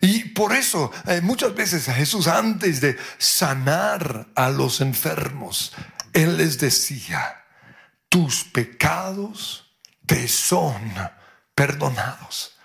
Y 0.00 0.30
por 0.30 0.52
eso 0.54 0.90
eh, 1.06 1.20
muchas 1.20 1.54
veces 1.54 1.84
Jesús 1.84 2.26
antes 2.26 2.80
de 2.80 2.96
sanar 3.18 4.28
a 4.34 4.48
los 4.48 4.80
enfermos, 4.80 5.72
Él 6.12 6.38
les 6.38 6.58
decía, 6.58 7.44
tus 8.08 8.44
pecados 8.44 9.76
te 10.06 10.26
son 10.26 10.80
perdonados. 11.54 12.56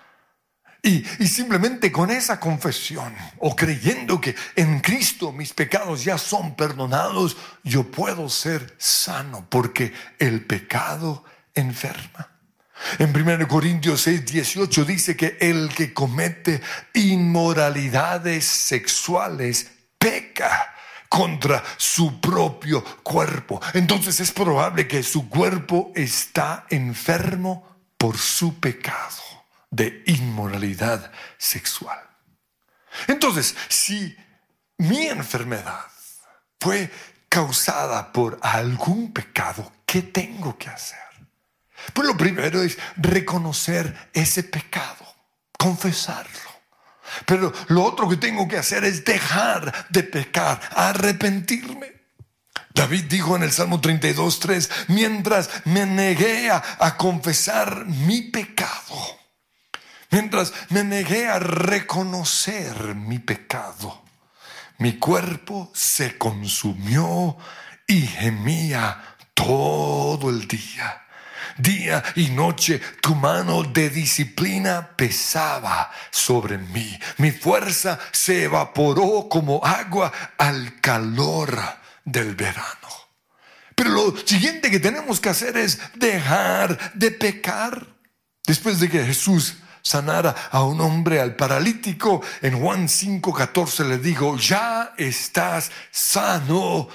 Y, 0.82 1.04
simplemente 1.26 1.90
con 1.90 2.10
esa 2.10 2.38
confesión 2.38 3.12
o 3.38 3.56
creyendo 3.56 4.20
que 4.20 4.36
en 4.54 4.78
Cristo 4.78 5.32
mis 5.32 5.52
pecados 5.52 6.04
ya 6.04 6.16
son 6.16 6.54
perdonados, 6.54 7.36
yo 7.64 7.90
puedo 7.90 8.28
ser 8.28 8.76
sano 8.78 9.48
porque 9.50 9.92
el 10.20 10.44
pecado 10.44 11.24
enferma. 11.54 12.35
En 12.98 13.16
1 13.16 13.48
Corintios 13.48 14.02
6, 14.02 14.24
18 14.26 14.84
dice 14.84 15.16
que 15.16 15.36
el 15.40 15.70
que 15.74 15.92
comete 15.92 16.60
inmoralidades 16.94 18.44
sexuales 18.44 19.70
peca 19.98 20.74
contra 21.08 21.62
su 21.76 22.20
propio 22.20 22.84
cuerpo. 23.02 23.60
Entonces 23.74 24.20
es 24.20 24.32
probable 24.32 24.86
que 24.86 25.02
su 25.02 25.28
cuerpo 25.28 25.92
está 25.94 26.66
enfermo 26.70 27.76
por 27.96 28.18
su 28.18 28.60
pecado 28.60 29.22
de 29.70 30.02
inmoralidad 30.06 31.10
sexual. 31.38 32.00
Entonces, 33.08 33.54
si 33.68 34.16
mi 34.78 35.06
enfermedad 35.06 35.86
fue 36.60 36.90
causada 37.28 38.12
por 38.12 38.38
algún 38.42 39.12
pecado, 39.12 39.72
¿qué 39.84 40.02
tengo 40.02 40.56
que 40.56 40.68
hacer? 40.68 41.05
Primero 42.16 42.62
es 42.62 42.78
reconocer 42.96 44.10
ese 44.12 44.42
pecado, 44.42 45.06
confesarlo. 45.58 46.56
Pero 47.24 47.52
lo 47.68 47.84
otro 47.84 48.08
que 48.08 48.16
tengo 48.16 48.48
que 48.48 48.58
hacer 48.58 48.84
es 48.84 49.04
dejar 49.04 49.86
de 49.88 50.02
pecar, 50.02 50.60
arrepentirme. 50.74 51.96
David 52.76 53.04
dijo 53.04 53.36
en 53.36 53.42
el 53.42 53.52
Salmo 53.52 53.80
32, 53.80 54.38
3, 54.38 54.70
mientras 54.88 55.48
me 55.64 55.86
negué 55.86 56.50
a, 56.50 56.96
confesar 56.98 57.86
mi 57.86 58.20
pecado, 58.20 59.18
mientras 60.10 60.52
me 60.68 60.84
negué 60.84 61.26
a 61.26 61.38
reconocer 61.38 62.94
mi 62.94 63.18
pecado, 63.18 64.04
mi 64.78 64.98
cuerpo 64.98 65.70
se 65.74 66.18
consumió 66.18 67.38
y 67.86 68.02
gemía 68.02 69.16
todo 69.32 70.28
el 70.28 70.46
día. 70.46 71.05
Día 71.58 72.02
y 72.16 72.28
noche 72.28 72.80
tu 73.00 73.14
mano 73.14 73.62
de 73.62 73.88
disciplina 73.88 74.90
pesaba 74.94 75.90
sobre 76.10 76.58
mí. 76.58 76.98
Mi 77.16 77.30
fuerza 77.30 77.98
se 78.12 78.44
evaporó 78.44 79.26
como 79.28 79.64
agua 79.64 80.12
al 80.36 80.80
calor 80.80 81.58
del 82.04 82.34
verano. 82.34 82.88
Pero 83.74 83.90
lo 83.90 84.16
siguiente 84.24 84.70
que 84.70 84.80
tenemos 84.80 85.18
que 85.18 85.30
hacer 85.30 85.56
es 85.56 85.78
dejar 85.94 86.92
de 86.94 87.10
pecar. 87.10 87.86
Después 88.46 88.78
de 88.78 88.90
que 88.90 89.04
Jesús 89.04 89.56
sanara 89.80 90.34
a 90.50 90.62
un 90.62 90.80
hombre, 90.80 91.20
al 91.20 91.36
paralítico, 91.36 92.22
en 92.42 92.60
Juan 92.60 92.86
5:14 92.88 93.88
le 93.88 93.98
dijo, 93.98 94.36
ya 94.36 94.92
estás 94.98 95.70
sano, 95.90 96.88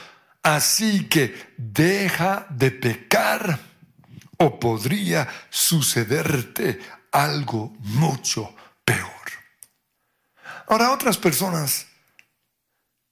así 0.44 1.06
que 1.08 1.54
deja 1.58 2.46
de 2.50 2.72
pecar 2.72 3.71
o 4.42 4.60
podría 4.60 5.28
sucederte 5.52 6.80
algo 7.12 7.74
mucho 7.80 8.56
peor. 8.84 9.10
Ahora 10.68 10.92
otras 10.92 11.18
personas 11.18 11.86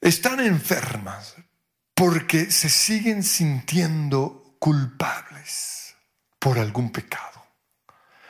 están 0.02 0.40
enfermas, 0.40 1.36
porque 1.94 2.50
se 2.50 2.70
siguen 2.70 3.22
sintiendo 3.22 4.56
culpables 4.58 5.94
por 6.40 6.58
algún 6.58 6.92
pecado. 6.92 7.46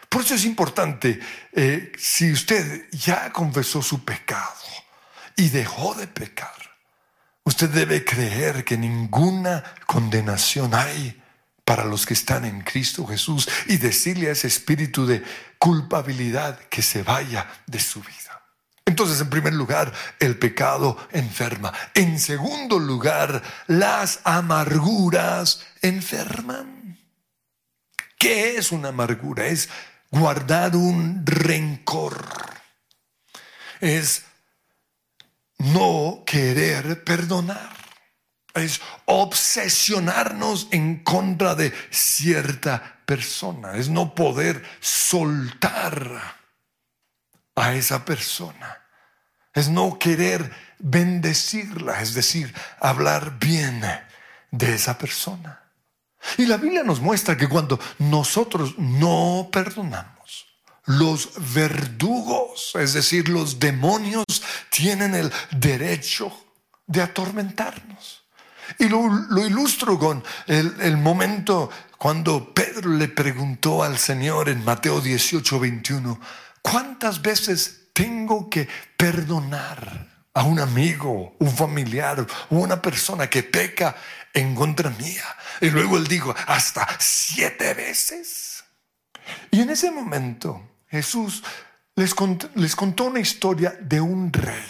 Por 0.09 0.23
eso 0.23 0.35
es 0.35 0.43
importante, 0.43 1.19
eh, 1.53 1.93
si 1.97 2.31
usted 2.31 2.89
ya 2.91 3.31
confesó 3.31 3.81
su 3.81 4.03
pecado 4.03 4.65
y 5.38 5.49
dejó 5.49 5.93
de 5.93 6.07
pecar, 6.07 6.77
usted 7.43 7.69
debe 7.69 8.03
creer 8.03 8.65
que 8.65 8.77
ninguna 8.77 9.63
condenación 9.85 10.73
hay 10.73 11.18
para 11.69 11.86
los 11.86 12.08
que 12.08 12.15
están 12.15 12.45
en 12.45 12.62
Cristo 12.62 13.05
Jesús 13.05 13.47
y 13.67 13.77
decirle 13.77 14.29
a 14.29 14.32
ese 14.32 14.47
espíritu 14.47 15.05
de 15.05 15.23
culpabilidad 15.60 16.58
que 16.62 16.82
se 16.82 17.03
vaya 17.03 17.47
de 17.67 17.79
su 17.79 18.01
vida. 18.01 18.41
Entonces, 18.86 19.21
en 19.21 19.29
primer 19.29 19.53
lugar, 19.53 19.93
el 20.19 20.39
pecado 20.39 20.97
enferma. 21.12 21.71
En 21.93 22.19
segundo 22.19 22.79
lugar, 22.79 23.43
las 23.67 24.21
amarguras 24.23 25.63
enferman. 25.84 26.97
¿Qué 28.17 28.58
es 28.58 28.71
una 28.71 28.89
amargura? 28.89 29.45
Es 29.45 29.69
guardar 30.10 30.75
un 30.75 31.23
rencor. 31.23 32.25
Es 33.79 34.23
no 35.60 36.23
querer 36.25 37.03
perdonar. 37.03 37.78
Es 38.53 38.81
obsesionarnos 39.05 40.67
en 40.71 41.03
contra 41.03 41.55
de 41.55 41.73
cierta 41.91 43.01
persona. 43.05 43.75
Es 43.75 43.89
no 43.89 44.15
poder 44.15 44.63
soltar 44.79 46.39
a 47.55 47.73
esa 47.73 48.05
persona 48.05 48.79
es 49.53 49.69
no 49.69 49.99
querer 49.99 50.51
bendecirla, 50.79 52.01
es 52.01 52.13
decir, 52.13 52.53
hablar 52.79 53.38
bien 53.39 53.81
de 54.51 54.73
esa 54.73 54.97
persona. 54.97 55.63
Y 56.38 56.45
la 56.45 56.57
Biblia 56.57 56.83
nos 56.83 56.99
muestra 56.99 57.38
que 57.38 57.47
cuando 57.47 57.79
nosotros 57.97 58.77
no 58.77 59.49
perdonamos, 59.51 60.45
los 60.85 61.31
verdugos, 61.53 62.71
es 62.75 62.93
decir, 62.93 63.29
los 63.29 63.59
demonios, 63.59 64.25
tienen 64.69 65.15
el 65.15 65.31
derecho 65.51 66.31
de 66.88 67.01
atormentarnos. 67.01 68.23
Y 68.77 68.88
lo, 68.88 69.45
ilustro 69.45 69.97
con 69.97 70.23
el, 70.47 70.75
el, 70.82 70.97
momento 70.97 71.69
cuando 71.97 72.53
Pedro 72.53 72.91
le 72.91 73.08
preguntó 73.08 73.84
al 73.84 73.97
Señor 73.97 74.49
en 74.49 74.63
Mateo 74.63 75.01
18, 75.01 75.60
21, 75.60 76.19
¿cuántas 76.62 77.21
veces 77.21 77.89
tengo 77.93 78.49
que 78.49 78.67
perdonar 78.95 80.08
a 80.34 80.43
un 80.43 80.60
amigo, 80.60 81.36
un 81.39 81.51
familiar 81.51 82.25
o 82.49 82.55
una 82.55 82.82
persona 82.82 83.29
que 83.29 83.43
peca 83.43 83.95
en 84.34 84.55
contra 84.55 84.89
mía. 84.91 85.25
Y 85.62 85.69
luego 85.69 85.97
él 85.97 86.08
dijo, 86.08 86.34
hasta 86.47 86.88
siete 86.99 87.73
veces. 87.73 88.63
Y 89.51 89.62
en 89.62 89.69
ese 89.69 89.91
momento 89.91 90.62
Jesús 90.88 91.43
les 91.95 92.13
contó, 92.15 92.49
les 92.55 92.75
contó 92.75 93.05
una 93.05 93.19
historia 93.19 93.77
de 93.82 93.99
un 93.99 94.32
rey 94.32 94.65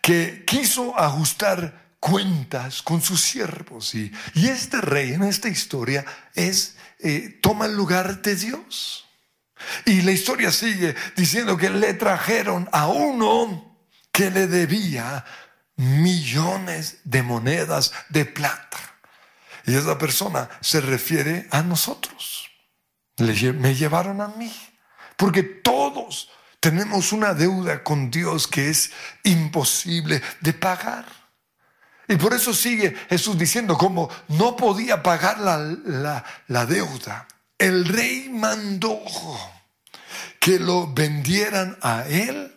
que 0.00 0.44
quiso 0.46 0.98
ajustar 0.98 1.87
cuentas 2.00 2.82
con 2.82 3.00
sus 3.02 3.20
siervos. 3.20 3.94
Y, 3.94 4.12
este 4.34 4.80
rey 4.80 5.12
en 5.12 5.22
esta 5.24 5.48
historia 5.48 6.04
es, 6.34 6.76
eh, 7.00 7.38
toma 7.42 7.66
el 7.66 7.76
lugar 7.76 8.22
de 8.22 8.36
Dios. 8.36 9.06
Y 9.84 10.02
la 10.02 10.12
historia 10.12 10.52
sigue 10.52 10.94
diciendo 11.16 11.56
que 11.56 11.70
le 11.70 11.94
trajeron 11.94 12.68
a 12.72 12.88
uno 12.88 13.76
que 14.12 14.30
le 14.30 14.46
debía 14.46 15.24
millones 15.76 16.98
de 17.04 17.22
monedas 17.22 17.92
de 18.08 18.24
plata. 18.24 18.78
Y 19.66 19.74
esa 19.74 19.98
persona 19.98 20.48
se 20.60 20.80
refiere 20.80 21.46
a 21.50 21.62
nosotros. 21.62 22.48
me 23.18 23.74
llevaron 23.74 24.20
a 24.20 24.28
mí. 24.28 24.52
Porque 25.16 25.42
todos 25.42 26.30
tenemos 26.60 27.12
una 27.12 27.34
deuda 27.34 27.82
con 27.82 28.10
Dios 28.10 28.46
que 28.46 28.70
es 28.70 28.92
imposible 29.24 30.22
de 30.40 30.52
pagar. 30.52 31.17
Y 32.08 32.16
por 32.16 32.32
eso 32.32 32.54
sigue 32.54 32.96
Jesús 33.10 33.38
diciendo, 33.38 33.76
como 33.76 34.08
no 34.28 34.56
podía 34.56 35.02
pagar 35.02 35.38
la, 35.38 36.24
la 36.46 36.66
deuda, 36.66 37.28
el 37.58 37.84
rey 37.84 38.30
mandó 38.30 39.00
que 40.40 40.58
lo 40.58 40.86
vendieran 40.92 41.76
a 41.82 42.06
él, 42.08 42.54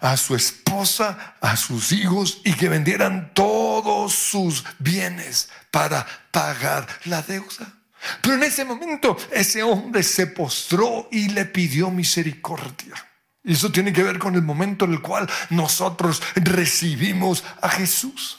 a 0.00 0.16
su 0.16 0.34
esposa, 0.34 1.36
a 1.40 1.56
sus 1.56 1.92
hijos 1.92 2.40
y 2.44 2.54
que 2.54 2.68
vendieran 2.68 3.32
todos 3.34 4.14
sus 4.14 4.64
bienes 4.78 5.50
para 5.70 6.06
pagar 6.30 6.86
la 7.04 7.22
deuda. 7.22 7.74
Pero 8.22 8.36
en 8.36 8.44
ese 8.44 8.64
momento 8.64 9.16
ese 9.30 9.62
hombre 9.62 10.02
se 10.02 10.26
postró 10.28 11.08
y 11.10 11.28
le 11.28 11.44
pidió 11.44 11.90
misericordia. 11.90 12.94
Y 13.44 13.52
eso 13.52 13.70
tiene 13.70 13.92
que 13.92 14.02
ver 14.02 14.18
con 14.18 14.34
el 14.34 14.42
momento 14.42 14.84
en 14.84 14.92
el 14.92 15.02
cual 15.02 15.28
nosotros 15.50 16.22
recibimos 16.34 17.44
a 17.60 17.68
Jesús. 17.68 18.38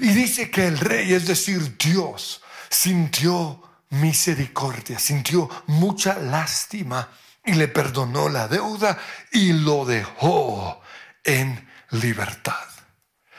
Y 0.00 0.08
dice 0.08 0.50
que 0.50 0.66
el 0.66 0.78
rey, 0.78 1.12
es 1.12 1.26
decir, 1.26 1.76
Dios, 1.78 2.42
sintió 2.70 3.62
misericordia, 3.90 4.98
sintió 4.98 5.48
mucha 5.66 6.18
lástima 6.18 7.08
y 7.44 7.52
le 7.54 7.68
perdonó 7.68 8.28
la 8.28 8.48
deuda 8.48 8.98
y 9.32 9.52
lo 9.52 9.84
dejó 9.84 10.80
en 11.24 11.68
libertad. 11.90 12.54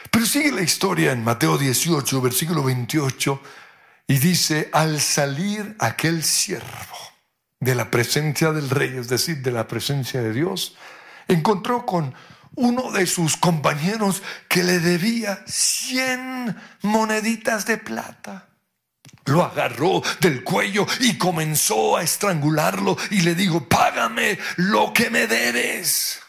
Pero 0.09 0.25
sigue 0.25 0.51
la 0.51 0.61
historia 0.61 1.11
en 1.11 1.23
Mateo 1.23 1.57
18, 1.57 2.21
versículo 2.21 2.63
28, 2.63 3.41
y 4.07 4.17
dice, 4.19 4.69
al 4.71 5.01
salir 5.01 5.75
aquel 5.79 6.23
siervo 6.23 6.97
de 7.59 7.75
la 7.75 7.91
presencia 7.91 8.51
del 8.51 8.69
rey, 8.69 8.97
es 8.97 9.09
decir, 9.09 9.41
de 9.41 9.51
la 9.51 9.67
presencia 9.67 10.21
de 10.21 10.31
Dios, 10.31 10.77
encontró 11.27 11.85
con 11.85 12.13
uno 12.57 12.91
de 12.91 13.05
sus 13.05 13.37
compañeros 13.37 14.23
que 14.49 14.63
le 14.63 14.79
debía 14.79 15.43
cien 15.45 16.55
moneditas 16.81 17.65
de 17.65 17.77
plata. 17.77 18.49
Lo 19.25 19.43
agarró 19.43 20.01
del 20.19 20.43
cuello 20.43 20.85
y 20.99 21.17
comenzó 21.17 21.97
a 21.97 22.03
estrangularlo 22.03 22.97
y 23.11 23.21
le 23.21 23.35
dijo, 23.35 23.67
págame 23.67 24.39
lo 24.55 24.91
que 24.91 25.09
me 25.09 25.27
debes. 25.27 26.19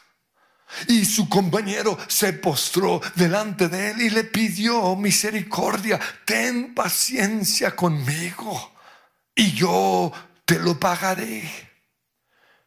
Y 0.86 1.06
su 1.06 1.30
compañero 1.30 1.98
se 2.08 2.34
postró 2.34 3.00
delante 3.14 3.68
de 3.68 3.92
él 3.92 4.02
y 4.02 4.10
le 4.10 4.24
pidió 4.24 4.96
misericordia, 4.96 5.98
ten 6.26 6.74
paciencia 6.74 7.74
conmigo 7.74 8.74
y 9.34 9.52
yo 9.52 10.12
te 10.44 10.58
lo 10.58 10.78
pagaré. 10.78 11.50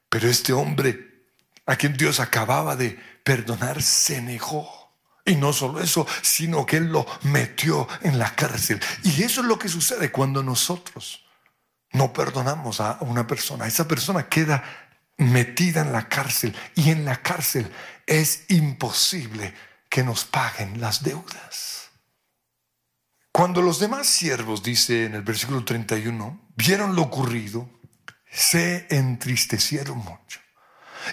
Pero 0.10 0.30
este 0.30 0.52
hombre, 0.52 1.26
a 1.68 1.76
quien 1.76 1.94
Dios 1.94 2.20
acababa 2.20 2.76
de 2.76 3.11
perdonar, 3.24 3.82
se 3.82 4.22
negó. 4.22 4.70
Y 5.26 5.36
no 5.36 5.54
solo 5.54 5.82
eso, 5.82 6.08
sino 6.22 6.66
que 6.66 6.78
Él 6.78 6.92
lo 6.92 7.06
metió 7.24 7.88
en 8.02 8.18
la 8.18 8.34
cárcel. 8.36 8.82
Y 9.04 9.24
eso 9.24 9.42
es 9.42 9.48
lo 9.48 9.60
que 9.60 9.70
sucede 9.70 10.12
cuando 10.12 10.42
nosotros 10.42 11.24
no 11.94 12.12
perdonamos 12.12 12.82
a 12.82 12.98
una 13.02 13.28
persona. 13.28 13.68
Esa 13.68 13.88
persona 13.88 14.28
queda 14.28 14.64
metida 15.18 15.82
en 15.82 15.92
la 15.92 16.08
cárcel 16.08 16.56
y 16.76 16.90
en 16.90 17.06
la 17.06 17.22
cárcel 17.22 17.72
es 18.08 18.46
imposible 18.50 19.54
que 19.90 20.04
nos 20.04 20.26
paguen 20.26 20.82
las 20.82 21.04
deudas. 21.04 21.90
Cuando 23.32 23.62
los 23.62 23.80
demás 23.80 24.08
siervos, 24.08 24.64
dice 24.64 25.06
en 25.06 25.16
el 25.16 25.22
versículo 25.22 25.64
31, 25.64 26.50
vieron 26.56 26.96
lo 26.96 27.04
ocurrido, 27.04 27.70
se 28.30 28.88
entristecieron 28.90 29.98
mucho. 30.00 30.40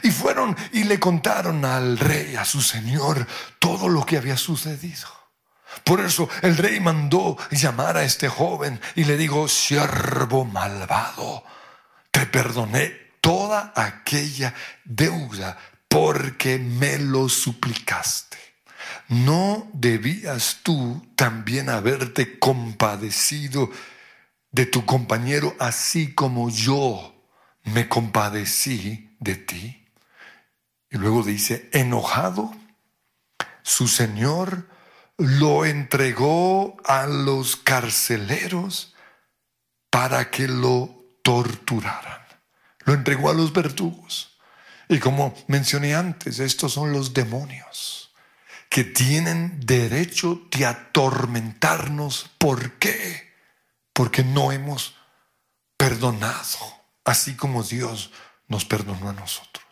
Y 0.03 0.11
fueron 0.11 0.57
y 0.72 0.85
le 0.85 0.98
contaron 0.98 1.64
al 1.64 1.98
rey, 1.98 2.37
a 2.37 2.44
su 2.44 2.61
señor, 2.61 3.27
todo 3.59 3.88
lo 3.88 4.05
que 4.05 4.16
había 4.16 4.37
sucedido. 4.37 5.09
Por 5.85 6.01
eso 6.01 6.29
el 6.42 6.57
rey 6.57 6.81
mandó 6.81 7.37
llamar 7.51 7.96
a 7.96 8.05
este 8.05 8.29
joven 8.29 8.81
y 8.94 9.05
le 9.05 9.16
dijo, 9.16 9.48
siervo 9.48 10.44
malvado, 10.44 11.44
te 12.11 12.27
perdoné 12.27 13.09
toda 13.20 13.72
aquella 13.74 14.55
deuda 14.85 15.59
porque 15.88 16.59
me 16.59 16.98
lo 16.98 17.29
suplicaste. 17.29 18.38
¿No 19.09 19.68
debías 19.72 20.61
tú 20.62 21.07
también 21.14 21.68
haberte 21.70 22.38
compadecido 22.38 23.70
de 24.51 24.66
tu 24.66 24.85
compañero 24.85 25.55
así 25.59 26.14
como 26.14 26.51
yo 26.51 27.14
me 27.64 27.88
compadecí 27.88 29.16
de 29.18 29.37
ti? 29.37 29.77
Y 30.90 30.96
luego 30.98 31.22
dice, 31.22 31.68
enojado, 31.72 32.55
su 33.62 33.88
señor 33.88 34.68
lo 35.18 35.64
entregó 35.64 36.77
a 36.85 37.07
los 37.07 37.57
carceleros 37.57 38.94
para 39.90 40.31
que 40.31 40.48
lo 40.48 41.05
torturaran. 41.22 42.22
Lo 42.85 42.94
entregó 42.94 43.29
a 43.29 43.35
los 43.35 43.53
verdugos. 43.53 44.38
Y 44.88 44.98
como 44.98 45.35
mencioné 45.48 45.94
antes, 45.94 46.38
estos 46.38 46.72
son 46.72 46.92
los 46.92 47.12
demonios 47.12 48.14
que 48.70 48.85
tienen 48.85 49.61
derecho 49.61 50.46
de 50.51 50.66
atormentarnos. 50.66 52.31
¿Por 52.38 52.79
qué? 52.79 53.35
Porque 53.92 54.24
no 54.24 54.53
hemos 54.53 54.96
perdonado, 55.77 56.59
así 57.05 57.35
como 57.37 57.62
Dios 57.62 58.11
nos 58.46 58.64
perdonó 58.64 59.11
a 59.11 59.12
nosotros. 59.12 59.67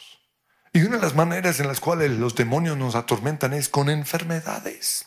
Y 0.76 0.82
una 0.82 0.96
de 0.96 1.02
las 1.04 1.14
maneras 1.14 1.58
en 1.58 1.68
las 1.68 1.80
cuales 1.80 2.10
los 2.10 2.34
demonios 2.34 2.76
nos 2.76 2.96
atormentan 2.96 3.54
es 3.54 3.70
con 3.70 3.88
enfermedades. 3.88 5.06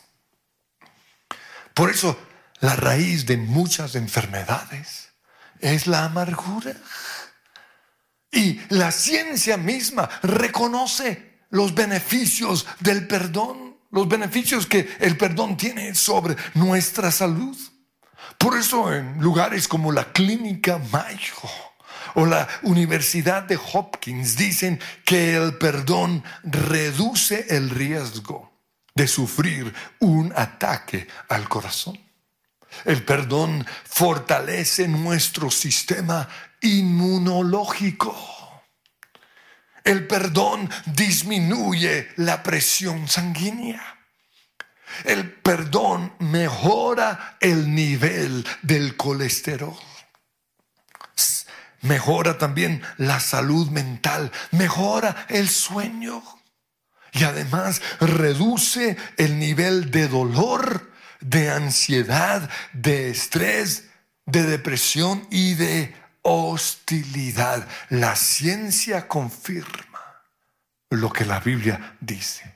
Por 1.74 1.90
eso 1.90 2.18
la 2.58 2.74
raíz 2.74 3.24
de 3.24 3.36
muchas 3.36 3.94
enfermedades 3.94 5.10
es 5.60 5.86
la 5.86 6.06
amargura. 6.06 6.74
Y 8.32 8.60
la 8.70 8.90
ciencia 8.90 9.56
misma 9.58 10.10
reconoce 10.24 11.38
los 11.50 11.72
beneficios 11.72 12.66
del 12.80 13.06
perdón, 13.06 13.76
los 13.92 14.08
beneficios 14.08 14.66
que 14.66 14.88
el 14.98 15.16
perdón 15.16 15.56
tiene 15.56 15.94
sobre 15.94 16.34
nuestra 16.54 17.12
salud. 17.12 17.56
Por 18.38 18.58
eso 18.58 18.92
en 18.92 19.20
lugares 19.20 19.68
como 19.68 19.92
la 19.92 20.12
Clínica 20.12 20.78
Mayo, 20.90 21.36
o 22.14 22.26
la 22.26 22.48
Universidad 22.62 23.42
de 23.42 23.58
Hopkins 23.72 24.36
dicen 24.36 24.80
que 25.04 25.36
el 25.36 25.58
perdón 25.58 26.24
reduce 26.42 27.46
el 27.50 27.70
riesgo 27.70 28.52
de 28.94 29.06
sufrir 29.06 29.72
un 30.00 30.32
ataque 30.36 31.06
al 31.28 31.48
corazón. 31.48 31.98
El 32.84 33.04
perdón 33.04 33.66
fortalece 33.84 34.86
nuestro 34.88 35.50
sistema 35.50 36.28
inmunológico. 36.60 38.14
El 39.82 40.06
perdón 40.06 40.70
disminuye 40.86 42.08
la 42.16 42.42
presión 42.42 43.08
sanguínea. 43.08 43.82
El 45.04 45.32
perdón 45.32 46.14
mejora 46.18 47.38
el 47.40 47.74
nivel 47.74 48.46
del 48.62 48.96
colesterol 48.96 49.76
mejora 51.82 52.38
también 52.38 52.82
la 52.96 53.20
salud 53.20 53.68
mental, 53.70 54.30
mejora 54.50 55.26
el 55.28 55.48
sueño 55.48 56.22
y 57.12 57.24
además 57.24 57.82
reduce 58.00 58.96
el 59.16 59.38
nivel 59.38 59.90
de 59.90 60.08
dolor, 60.08 60.90
de 61.20 61.50
ansiedad, 61.50 62.48
de 62.72 63.10
estrés, 63.10 63.88
de 64.26 64.44
depresión 64.44 65.26
y 65.30 65.54
de 65.54 65.94
hostilidad. 66.22 67.66
La 67.88 68.16
ciencia 68.16 69.08
confirma 69.08 70.24
lo 70.90 71.12
que 71.12 71.24
la 71.24 71.40
Biblia 71.40 71.96
dice. 72.00 72.54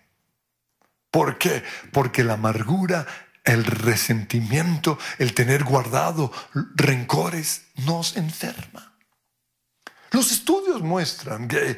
¿Por 1.11 1.39
qué? 1.39 1.63
Porque 1.93 2.25
la 2.25 2.35
amargura, 2.35 3.07
el 3.45 3.65
resentimiento, 3.65 4.99
el 5.19 5.35
tener 5.35 5.65
guardado 5.65 6.33
rencores 6.75 7.63
nos 7.77 8.17
enferma. 8.17 8.94
Los 10.15 10.31
estudios 10.31 10.81
muestran 10.81 11.49
que 11.49 11.77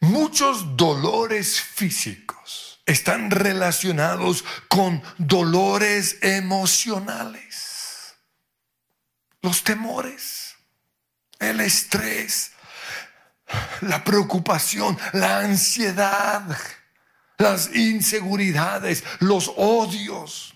muchos 0.00 0.76
dolores 0.76 1.60
físicos 1.60 2.80
están 2.84 3.30
relacionados 3.30 4.44
con 4.68 5.00
dolores 5.18 6.18
emocionales. 6.20 8.16
Los 9.40 9.62
temores, 9.62 10.56
el 11.38 11.60
estrés, 11.60 12.50
la 13.82 14.02
preocupación, 14.02 14.98
la 15.12 15.38
ansiedad, 15.38 16.42
las 17.38 17.72
inseguridades, 17.72 19.04
los 19.20 19.52
odios, 19.56 20.54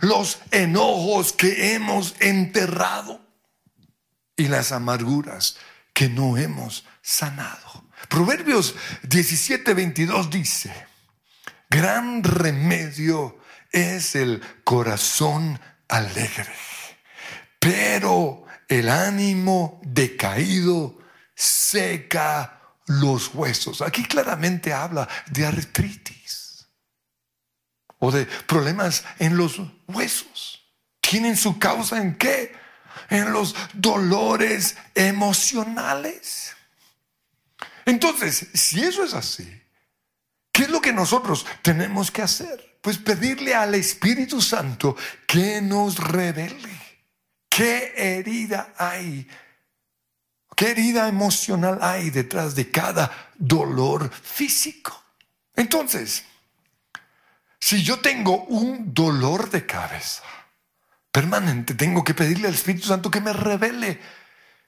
los 0.00 0.38
enojos 0.50 1.34
que 1.34 1.74
hemos 1.74 2.14
enterrado 2.18 3.20
y 4.36 4.48
las 4.48 4.72
amarguras 4.72 5.58
que 6.00 6.08
no 6.08 6.38
hemos 6.38 6.86
sanado. 7.02 7.84
Proverbios 8.08 8.74
17, 9.02 9.74
22 9.74 10.30
dice, 10.30 10.72
gran 11.68 12.24
remedio 12.24 13.38
es 13.70 14.14
el 14.14 14.40
corazón 14.64 15.60
alegre, 15.90 16.54
pero 17.58 18.46
el 18.66 18.88
ánimo 18.88 19.78
decaído 19.84 20.96
seca 21.34 22.62
los 22.86 23.34
huesos. 23.34 23.82
Aquí 23.82 24.02
claramente 24.04 24.72
habla 24.72 25.06
de 25.26 25.44
artritis. 25.44 26.66
o 27.98 28.10
de 28.10 28.24
problemas 28.24 29.04
en 29.18 29.36
los 29.36 29.60
huesos. 29.86 30.64
¿Tienen 31.02 31.36
su 31.36 31.58
causa 31.58 32.00
en 32.00 32.16
qué? 32.16 32.58
En 33.08 33.32
los 33.32 33.54
dolores 33.74 34.76
emocionales. 34.94 36.54
Entonces, 37.84 38.48
si 38.54 38.80
eso 38.82 39.04
es 39.04 39.14
así, 39.14 39.62
¿qué 40.52 40.62
es 40.62 40.70
lo 40.70 40.80
que 40.80 40.92
nosotros 40.92 41.46
tenemos 41.62 42.10
que 42.10 42.22
hacer? 42.22 42.78
Pues 42.80 42.98
pedirle 42.98 43.54
al 43.54 43.74
Espíritu 43.74 44.40
Santo 44.40 44.96
que 45.26 45.60
nos 45.60 45.98
revele 45.98 46.80
qué 47.48 47.92
herida 47.96 48.74
hay, 48.78 49.28
qué 50.56 50.70
herida 50.70 51.08
emocional 51.08 51.78
hay 51.82 52.10
detrás 52.10 52.54
de 52.54 52.70
cada 52.70 53.30
dolor 53.36 54.10
físico. 54.10 55.02
Entonces, 55.56 56.24
si 57.58 57.82
yo 57.82 58.00
tengo 58.00 58.44
un 58.44 58.94
dolor 58.94 59.50
de 59.50 59.66
cabeza 59.66 60.22
permanente, 61.10 61.74
tengo 61.74 62.04
que 62.04 62.14
pedirle 62.14 62.48
al 62.48 62.54
Espíritu 62.54 62.86
Santo 62.86 63.10
que 63.10 63.20
me 63.20 63.32
revele 63.32 64.00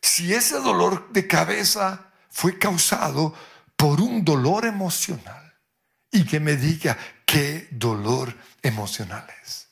si 0.00 0.35
ese 0.35 0.57
dolor 0.57 1.12
de 1.12 1.26
cabeza 1.26 2.12
fue 2.28 2.59
causado 2.59 3.35
por 3.76 4.00
un 4.00 4.24
dolor 4.24 4.66
emocional 4.66 5.55
y 6.11 6.24
que 6.24 6.40
me 6.40 6.57
diga 6.57 6.98
qué 7.24 7.68
dolor 7.70 8.37
emocional 8.62 9.26
es. 9.42 9.68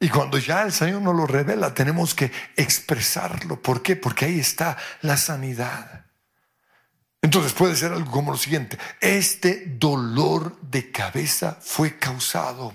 Y 0.00 0.08
cuando 0.08 0.38
ya 0.38 0.62
el 0.62 0.72
Señor 0.72 1.02
nos 1.02 1.14
lo 1.14 1.26
revela, 1.26 1.74
tenemos 1.74 2.14
que 2.14 2.32
expresarlo. 2.56 3.60
¿Por 3.62 3.82
qué? 3.82 3.94
Porque 3.94 4.24
ahí 4.24 4.40
está 4.40 4.76
la 5.02 5.16
sanidad. 5.16 6.06
Entonces 7.20 7.52
puede 7.52 7.76
ser 7.76 7.92
algo 7.92 8.10
como 8.10 8.32
lo 8.32 8.36
siguiente. 8.36 8.78
Este 9.00 9.64
dolor 9.78 10.60
de 10.60 10.90
cabeza 10.90 11.56
fue 11.60 11.98
causado 11.98 12.74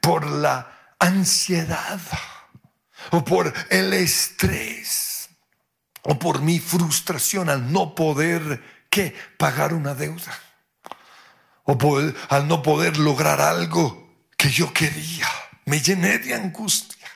por 0.00 0.26
la 0.26 0.81
ansiedad 1.02 2.00
o 3.10 3.24
por 3.24 3.52
el 3.70 3.92
estrés 3.92 5.28
o 6.02 6.18
por 6.18 6.40
mi 6.40 6.58
frustración 6.58 7.48
al 7.48 7.72
no 7.72 7.94
poder 7.94 8.62
¿qué? 8.88 9.14
pagar 9.36 9.74
una 9.74 9.94
deuda 9.94 10.32
o 11.64 11.78
al 12.28 12.48
no 12.48 12.62
poder 12.62 12.98
lograr 12.98 13.40
algo 13.40 14.26
que 14.36 14.50
yo 14.50 14.72
quería. 14.72 15.28
Me 15.64 15.80
llené 15.80 16.18
de 16.18 16.34
angustia. 16.34 17.06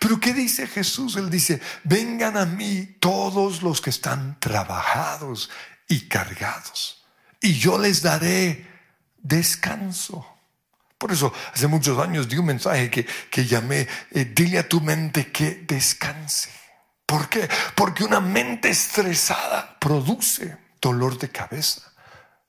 Pero 0.00 0.18
¿qué 0.18 0.32
dice 0.32 0.66
Jesús? 0.66 1.16
Él 1.16 1.30
dice, 1.30 1.60
vengan 1.84 2.36
a 2.36 2.44
mí 2.44 2.96
todos 3.00 3.62
los 3.62 3.80
que 3.80 3.90
están 3.90 4.38
trabajados 4.40 5.50
y 5.88 6.08
cargados, 6.08 7.04
y 7.40 7.58
yo 7.58 7.78
les 7.78 8.02
daré 8.02 8.66
descanso. 9.18 10.33
Por 10.98 11.12
eso 11.12 11.32
hace 11.52 11.66
muchos 11.66 11.98
años 11.98 12.28
di 12.28 12.36
un 12.36 12.46
mensaje 12.46 12.90
que, 12.90 13.06
que 13.30 13.44
llamé, 13.44 13.86
eh, 14.10 14.24
dile 14.34 14.58
a 14.58 14.68
tu 14.68 14.80
mente 14.80 15.30
que 15.30 15.64
descanse. 15.66 16.50
¿Por 17.06 17.28
qué? 17.28 17.48
Porque 17.74 18.04
una 18.04 18.20
mente 18.20 18.70
estresada 18.70 19.78
produce 19.78 20.56
dolor 20.80 21.18
de 21.18 21.28
cabeza. 21.28 21.82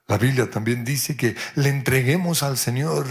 La 0.08 0.17
Biblia 0.17 0.49
también 0.49 0.86
dice 0.86 1.17
que 1.17 1.36
le 1.55 1.69
entreguemos 1.69 2.43
al 2.43 2.58
Señor 2.58 3.08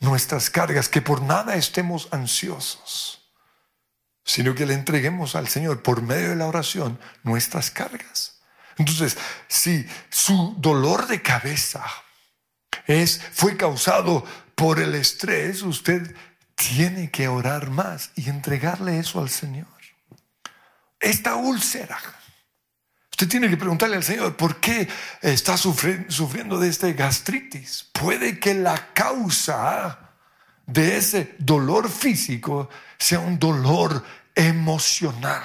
nuestras 0.00 0.50
cargas, 0.50 0.88
que 0.88 1.02
por 1.02 1.22
nada 1.22 1.56
estemos 1.56 2.08
ansiosos 2.12 3.26
sino 4.26 4.56
que 4.56 4.66
le 4.66 4.74
entreguemos 4.74 5.36
al 5.36 5.46
Señor 5.46 5.82
por 5.82 6.02
medio 6.02 6.30
de 6.30 6.36
la 6.36 6.48
oración 6.48 6.98
nuestras 7.22 7.70
cargas. 7.70 8.40
Entonces, 8.76 9.16
si 9.46 9.88
su 10.10 10.56
dolor 10.58 11.06
de 11.06 11.22
cabeza 11.22 11.82
es, 12.86 13.22
fue 13.32 13.56
causado 13.56 14.24
por 14.56 14.80
el 14.80 14.96
estrés, 14.96 15.62
usted 15.62 16.16
tiene 16.56 17.10
que 17.10 17.28
orar 17.28 17.70
más 17.70 18.10
y 18.16 18.28
entregarle 18.28 18.98
eso 18.98 19.20
al 19.20 19.28
Señor. 19.28 19.68
Esta 20.98 21.36
úlcera, 21.36 21.98
usted 23.10 23.28
tiene 23.28 23.48
que 23.48 23.58
preguntarle 23.58 23.96
al 23.96 24.02
Señor, 24.02 24.36
¿por 24.36 24.58
qué 24.58 24.88
está 25.20 25.56
sufriendo 25.56 26.58
de 26.58 26.68
este 26.68 26.94
gastritis? 26.94 27.90
Puede 27.92 28.40
que 28.40 28.54
la 28.54 28.92
causa 28.94 30.14
de 30.64 30.96
ese 30.96 31.36
dolor 31.38 31.88
físico 31.90 32.70
sea 32.98 33.20
un 33.20 33.38
dolor 33.38 34.02
emocional, 34.34 35.42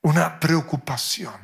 una 0.00 0.38
preocupación, 0.38 1.34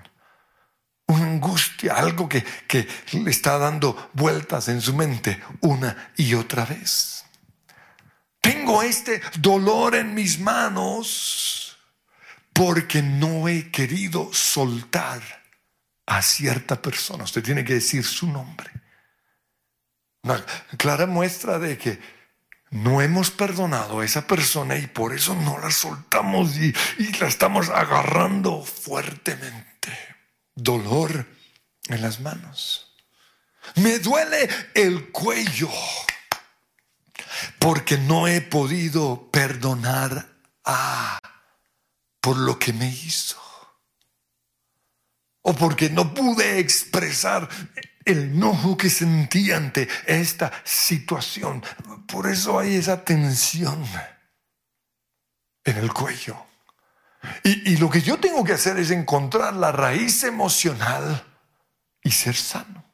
una 1.11 1.27
angustia, 1.27 1.95
algo 1.95 2.29
que, 2.29 2.45
que 2.67 2.87
le 3.13 3.31
está 3.31 3.59
dando 3.59 4.11
vueltas 4.15 4.69
en 4.69 4.81
su 4.81 4.95
mente 4.95 5.41
una 5.61 6.13
y 6.17 6.35
otra 6.35 6.65
vez. 6.65 7.25
Tengo 8.41 8.83
este 8.83 9.21
dolor 9.39 9.95
en 9.95 10.15
mis 10.15 10.39
manos 10.39 11.79
porque 12.53 13.03
no 13.03 13.49
he 13.49 13.71
querido 13.71 14.33
soltar 14.33 15.23
a 16.07 16.23
cierta 16.23 16.81
persona. 16.81 17.25
Usted 17.25 17.43
tiene 17.43 17.65
que 17.65 17.75
decir 17.75 18.05
su 18.05 18.27
nombre. 18.27 18.71
Una 20.23 20.45
clara 20.77 21.07
muestra 21.07 21.59
de 21.59 21.79
que 21.79 21.99
no 22.71 23.03
hemos 23.03 23.31
perdonado 23.31 24.01
a 24.01 24.05
esa 24.05 24.27
persona 24.27 24.77
y 24.77 24.87
por 24.87 25.13
eso 25.13 25.35
no 25.35 25.59
la 25.59 25.71
soltamos 25.71 26.57
y, 26.57 26.73
la 27.19 27.27
estamos 27.27 27.69
agarrando 27.69 28.63
fuertemente. 28.63 30.10
Dolor 30.55 31.27
en 31.89 32.03
las 32.03 32.21
manos. 32.21 32.95
Me 33.77 33.99
duele 33.99 34.49
el 34.75 35.11
cuello 35.11 35.71
porque 37.59 37.99
no 37.99 38.27
he 38.27 38.41
podido 38.41 39.31
perdonar 39.31 40.27
a 40.65 41.19
por 42.21 42.37
lo 42.37 42.59
que 42.59 42.73
me 42.73 42.89
hizo. 42.89 43.39
O 45.43 45.55
porque 45.55 45.89
no 45.89 46.13
pude 46.13 46.59
expresar 46.59 47.49
el 48.05 48.25
enojo 48.25 48.77
que 48.77 48.91
sentí 48.91 49.53
ante 49.53 49.89
esta 50.07 50.53
situación. 50.65 51.63
Por 52.07 52.29
eso 52.29 52.59
hay 52.59 52.77
esa 52.77 53.05
tensión 53.05 53.85
en 55.65 55.77
el 55.79 55.93
cuello. 55.93 56.50
Y, 57.43 57.77
lo 57.77 57.91
que 57.91 58.01
yo 58.01 58.19
tengo 58.19 58.45
que 58.45 58.55
hacer 58.55 58.79
es 58.79 58.91
encontrar 58.91 59.55
la 59.55 59.73
raíz 59.73 60.25
emocional 60.25 61.25
y 62.03 62.11
ser 62.11 62.35
sano 62.35 62.85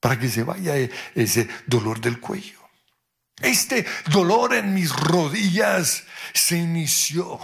para 0.00 0.18
que 0.18 0.28
se 0.28 0.44
vaya 0.44 0.76
e, 0.76 0.90
ese 1.14 1.48
dolor 1.66 2.00
del 2.00 2.20
cuello. 2.20 2.60
Este 3.40 3.84
dolor 4.10 4.54
en 4.54 4.72
mis 4.72 4.94
rodillas 4.94 6.04
se 6.32 6.56
inició 6.56 7.40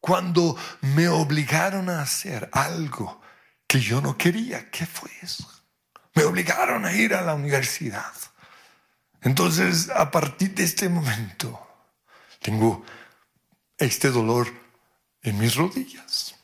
cuando 0.00 0.56
me 0.80 1.08
obligaron 1.08 1.88
a 1.88 2.02
hacer 2.02 2.50
algo 2.52 3.20
que 3.66 3.80
yo 3.80 4.00
no 4.00 4.18
quería. 4.18 4.70
¿Qué 4.70 4.86
fue 4.86 5.10
eso? 5.22 5.48
Me 6.14 6.24
obligaron 6.24 6.84
a 6.84 6.92
ir 6.92 7.14
a 7.14 7.22
la 7.22 7.34
universidad. 7.34 8.12
Entonces, 9.22 9.88
a 9.90 10.10
partir 10.10 10.54
de 10.54 10.64
este 10.64 10.88
momento, 10.88 11.58
tengo 12.40 12.84
este 13.78 14.10
dolor 14.10 14.48
en 15.22 15.38
mis 15.38 15.54
rodillas, 15.54 16.36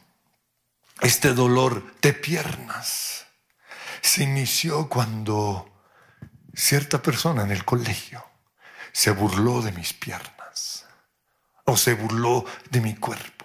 este 1.00 1.32
dolor 1.32 1.94
de 2.00 2.12
piernas. 2.12 3.26
Se 4.00 4.22
inició 4.22 4.88
cuando 4.88 5.82
cierta 6.54 7.02
persona 7.02 7.42
en 7.42 7.50
el 7.50 7.64
colegio 7.64 8.24
se 8.92 9.10
burló 9.10 9.60
de 9.60 9.72
mis 9.72 9.92
piernas 9.92 10.86
o 11.64 11.76
se 11.76 11.94
burló 11.94 12.46
de 12.70 12.80
mi 12.80 12.94
cuerpo 12.94 13.36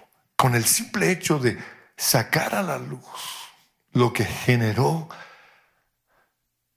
con 0.42 0.54
el 0.54 0.64
simple 0.64 1.10
hecho 1.10 1.38
de 1.38 1.62
sacar 1.96 2.54
a 2.54 2.62
la 2.62 2.78
luz 2.78 3.04
lo 3.92 4.12
que 4.12 4.24
generó 4.24 5.08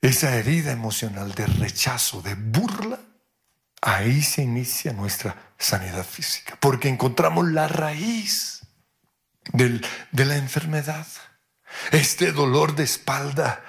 esa 0.02 0.36
herida 0.36 0.72
emocional 0.72 1.34
de 1.34 1.48
rechazo, 1.48 2.22
de 2.22 2.36
burla, 2.36 3.00
ahí 3.86 4.22
se 4.22 4.42
inicia 4.42 4.92
nuestra 4.92 5.54
sanidad 5.58 6.04
física, 6.04 6.58
porque 6.60 6.90
encontramos 6.90 7.48
la 7.52 7.68
raíz 7.68 8.62
de 9.54 10.26
la 10.26 10.36
enfermedad. 10.36 11.06
Este 11.92 12.32
dolor 12.32 12.76
de 12.76 12.84
espalda 12.84 13.64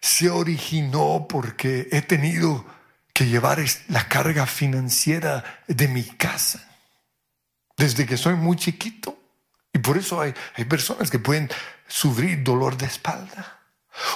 se 0.00 0.30
originó 0.30 1.26
porque 1.28 1.88
he 1.92 2.02
tenido 2.02 2.64
que 3.12 3.26
llevar 3.26 3.62
la 3.88 4.08
carga 4.08 4.46
financiera 4.46 5.62
de 5.66 5.86
mi 5.88 6.04
casa 6.04 6.64
desde 7.76 8.06
que 8.06 8.16
soy 8.16 8.34
muy 8.34 8.56
chiquito. 8.56 9.18
Y 9.72 9.78
por 9.78 9.98
eso 9.98 10.20
hay, 10.20 10.34
personas 10.64 11.10
que 11.10 11.18
pueden 11.18 11.50
sufrir 11.86 12.42
dolor 12.42 12.76
de 12.76 12.86
espalda 12.86 13.60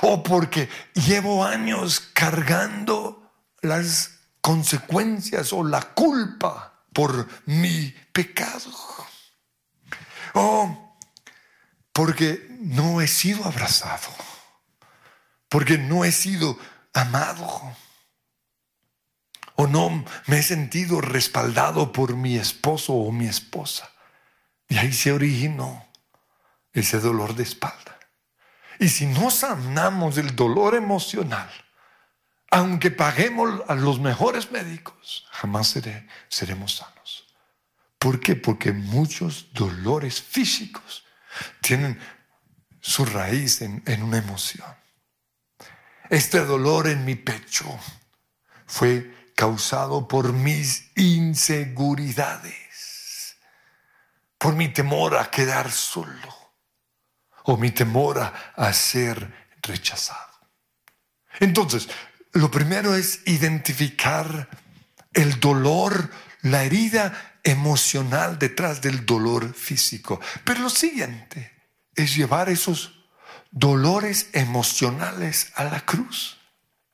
o 0.00 0.22
porque 0.22 0.68
llevo 0.94 1.44
años 1.44 2.00
cargando 2.00 3.30
las 3.60 4.21
consecuencias 4.42 5.52
o 5.54 5.64
la 5.64 5.80
culpa 5.80 6.84
por 6.92 7.26
mi 7.46 7.94
pecado. 8.12 8.70
O 10.34 10.96
porque 11.92 12.46
no 12.60 13.00
he 13.00 13.06
sido 13.06 13.44
abrazado, 13.44 14.08
porque 15.48 15.78
no 15.78 16.04
he 16.04 16.12
sido 16.12 16.58
amado, 16.92 17.76
o 19.56 19.66
no 19.66 20.04
me 20.26 20.38
he 20.38 20.42
sentido 20.42 21.00
respaldado 21.00 21.92
por 21.92 22.16
mi 22.16 22.36
esposo 22.36 22.94
o 22.94 23.12
mi 23.12 23.26
esposa. 23.26 23.90
Y 24.68 24.78
ahí 24.78 24.92
se 24.92 25.12
originó 25.12 25.86
ese 26.72 26.98
dolor 26.98 27.34
de 27.34 27.42
espalda. 27.42 27.98
Y 28.78 28.88
si 28.88 29.06
no 29.06 29.30
sanamos 29.30 30.16
el 30.16 30.34
dolor 30.34 30.74
emocional, 30.74 31.50
aunque 32.52 32.90
paguemos 32.90 33.62
a 33.66 33.74
los 33.74 33.98
mejores 33.98 34.52
médicos, 34.52 35.26
jamás 35.30 35.74
seremos 36.28 36.76
sanos. 36.76 37.26
¿Por 37.98 38.20
qué? 38.20 38.36
Porque 38.36 38.72
muchos 38.72 39.54
dolores 39.54 40.20
físicos 40.20 41.02
tienen 41.62 41.98
su 42.78 43.06
raíz 43.06 43.62
en, 43.62 43.82
una 44.02 44.18
emoción. 44.18 44.68
Este 46.10 46.44
dolor 46.44 46.88
en 46.88 47.06
mi 47.06 47.14
pecho 47.14 47.64
fue 48.66 49.32
causado 49.34 50.06
por 50.06 50.34
mis 50.34 50.90
inseguridades, 50.94 53.38
por 54.36 54.54
mi 54.54 54.68
temor 54.68 55.16
a 55.16 55.30
quedar 55.30 55.70
solo 55.70 56.36
o 57.44 57.56
mi 57.56 57.70
temor 57.70 58.18
a, 58.18 58.72
ser 58.74 59.48
rechazado. 59.62 60.32
Entonces, 61.40 61.88
lo 62.32 62.50
primero 62.50 62.94
es 62.94 63.20
identificar 63.26 64.48
el 65.12 65.38
dolor, 65.40 66.10
la 66.42 66.64
herida 66.64 67.38
emocional 67.42 68.38
detrás 68.38 68.80
del 68.80 69.04
dolor 69.04 69.54
físico. 69.54 70.20
Pero 70.44 70.60
lo 70.60 70.70
siguiente 70.70 71.52
es 71.94 72.16
llevar 72.16 72.48
esos 72.48 73.04
dolores 73.50 74.28
emocionales 74.32 75.52
a 75.54 75.64
la 75.64 75.84
cruz. 75.84 76.38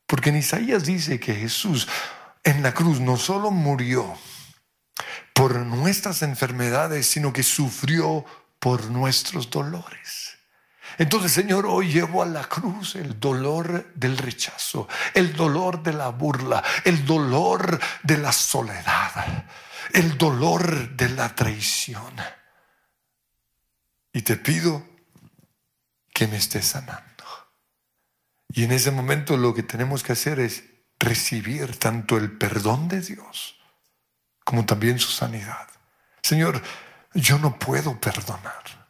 Porque 0.06 0.30
en 0.30 0.36
Isaías 0.36 0.84
dice 0.84 1.20
que 1.20 1.34
Jesús 1.34 1.86
en 2.42 2.62
la 2.62 2.72
cruz 2.72 2.98
no 2.98 3.16
solo 3.16 3.50
murió 3.50 4.18
por 5.34 5.56
nuestras 5.56 6.22
enfermedades, 6.22 7.06
sino 7.06 7.32
que 7.32 7.42
sufrió 7.42 8.24
por 8.58 8.90
nuestros 8.90 9.50
dolores. 9.50 10.37
Entonces, 10.98 11.30
Señor, 11.30 11.64
hoy 11.64 11.92
llevo 11.92 12.24
a 12.24 12.26
la 12.26 12.44
cruz 12.44 12.96
el 12.96 13.20
dolor 13.20 13.92
del 13.94 14.18
rechazo, 14.18 14.88
el 15.14 15.32
dolor 15.32 15.80
de 15.80 15.92
la 15.92 16.08
burla, 16.08 16.62
el 16.84 17.06
dolor 17.06 17.78
de 18.02 18.18
la 18.18 18.32
soledad, 18.32 19.46
el 19.92 20.18
dolor 20.18 20.96
de 20.96 21.08
la 21.10 21.32
traición. 21.36 22.14
Y 24.12 24.22
te 24.22 24.36
pido 24.36 24.84
que 26.12 26.26
me 26.26 26.36
estés 26.36 26.66
sanando. 26.66 27.04
Y 28.48 28.64
en 28.64 28.72
ese 28.72 28.90
momento 28.90 29.36
lo 29.36 29.54
que 29.54 29.62
tenemos 29.62 30.02
que 30.02 30.14
hacer 30.14 30.40
es 30.40 30.64
recibir 30.98 31.78
tanto 31.78 32.16
el 32.16 32.36
perdón 32.36 32.88
de 32.88 33.02
Dios 33.02 33.54
como 34.42 34.66
también 34.66 34.98
su 34.98 35.12
sanidad. 35.12 35.68
Señor, 36.22 36.60
yo 37.14 37.38
no 37.38 37.56
puedo 37.56 38.00
perdonar 38.00 38.87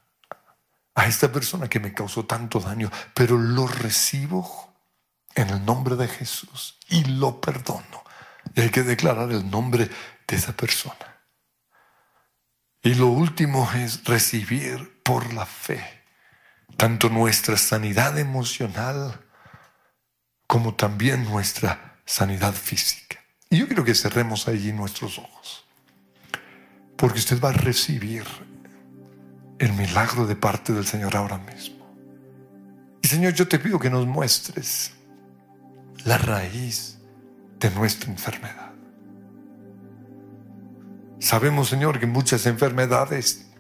a 0.99 1.07
esta 1.07 1.31
persona 1.31 1.69
que 1.69 1.79
me 1.79 1.95
causó 1.95 2.25
tanto 2.25 2.59
daño, 2.59 2.91
pero 3.15 3.39
lo 3.39 3.69
recibo 3.69 4.75
en 5.33 5.49
el 5.49 5.65
nombre 5.65 5.95
de 5.95 6.09
Jesús 6.09 6.77
y 6.89 7.05
lo 7.05 7.41
perdono. 7.41 8.03
Y 8.53 8.63
hay 8.63 8.71
que 8.71 8.83
declarar 8.83 9.31
el 9.31 9.49
nombre 9.49 9.89
de 10.27 10.37
esa 10.37 10.57
persona. 10.57 11.23
Y 12.83 12.95
lo 12.95 13.07
último 13.07 13.71
es 13.77 14.03
recibir 14.07 15.01
por 15.05 15.33
la 15.35 15.47
fe 15.47 16.03
tanto 16.77 17.11
nuestra 17.11 17.57
sanidad 17.57 18.19
emocional 18.19 19.25
como 20.49 20.75
también 20.75 21.23
nuestra 21.23 22.01
sanidad 22.07 22.55
física. 22.55 23.21
Y 23.51 23.59
yo 23.59 23.69
quiero 23.69 23.85
que 23.85 23.95
cerremos 23.95 24.49
allí 24.49 24.73
nuestros 24.73 25.19
ojos, 25.19 25.65
porque 26.97 27.21
usted 27.21 27.41
va 27.41 27.51
a 27.51 27.53
recibir 27.53 28.25
el 29.59 29.73
milagro 29.73 30.27
de 30.27 30.37
parte 30.37 30.73
del 30.73 30.87
Señor 30.87 31.16
ahora 31.16 31.38
mismo. 31.38 31.79
Y 33.03 33.09
Señor, 33.09 33.35
yo 33.35 33.49
te 33.49 33.59
pido 33.59 33.79
que 33.79 33.90
nos 33.90 34.07
muestres 34.07 34.92
la 36.05 36.18
raíz 36.18 36.99
de 37.59 37.71
nuestra 37.71 38.11
enfermedad. 38.11 38.73
Sabemos, 41.18 41.68
Señor, 41.68 41.99
que 41.99 42.07
muchas 42.07 42.47
enfermedades 42.47 43.51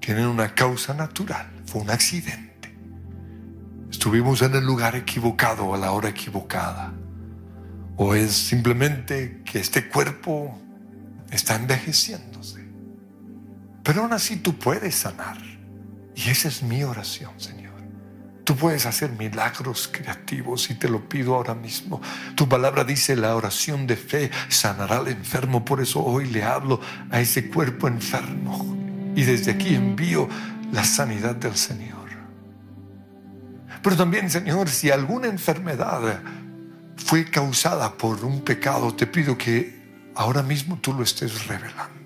tienen 0.00 0.26
una 0.26 0.54
causa 0.54 0.94
natural. 0.94 1.50
Fue 1.66 1.82
un 1.82 1.90
accidente. 1.90 2.76
Estuvimos 3.90 4.42
en 4.42 4.54
el 4.54 4.64
lugar 4.64 4.94
equivocado 4.94 5.74
a 5.74 5.78
la 5.78 5.90
hora 5.90 6.08
equivocada. 6.08 6.92
O 7.96 8.14
es 8.14 8.32
simplemente 8.32 9.42
que 9.44 9.58
este 9.58 9.88
cuerpo 9.88 10.56
está 11.30 11.56
envejeciéndose. 11.56 12.64
Pero 13.82 14.02
aún 14.02 14.12
así 14.12 14.36
tú 14.36 14.56
puedes 14.56 14.94
sanar. 14.94 15.47
Y 16.18 16.30
esa 16.30 16.48
es 16.48 16.64
mi 16.64 16.82
oración, 16.82 17.30
Señor. 17.36 17.74
Tú 18.42 18.56
puedes 18.56 18.86
hacer 18.86 19.12
milagros 19.12 19.88
creativos 19.92 20.68
y 20.68 20.74
te 20.74 20.88
lo 20.88 21.08
pido 21.08 21.36
ahora 21.36 21.54
mismo. 21.54 22.00
Tu 22.34 22.48
palabra 22.48 22.82
dice, 22.82 23.14
la 23.14 23.36
oración 23.36 23.86
de 23.86 23.94
fe 23.94 24.30
sanará 24.48 24.96
al 24.96 25.06
enfermo. 25.06 25.64
Por 25.64 25.80
eso 25.80 26.02
hoy 26.02 26.26
le 26.26 26.42
hablo 26.42 26.80
a 27.10 27.20
ese 27.20 27.48
cuerpo 27.48 27.86
enfermo. 27.86 28.76
Y 29.14 29.22
desde 29.22 29.52
aquí 29.52 29.76
envío 29.76 30.28
la 30.72 30.82
sanidad 30.82 31.36
del 31.36 31.56
Señor. 31.56 32.08
Pero 33.80 33.96
también, 33.96 34.28
Señor, 34.28 34.68
si 34.68 34.90
alguna 34.90 35.28
enfermedad 35.28 36.20
fue 36.96 37.30
causada 37.30 37.96
por 37.96 38.24
un 38.24 38.40
pecado, 38.40 38.92
te 38.92 39.06
pido 39.06 39.38
que 39.38 40.10
ahora 40.16 40.42
mismo 40.42 40.78
tú 40.78 40.92
lo 40.92 41.04
estés 41.04 41.46
revelando. 41.46 41.97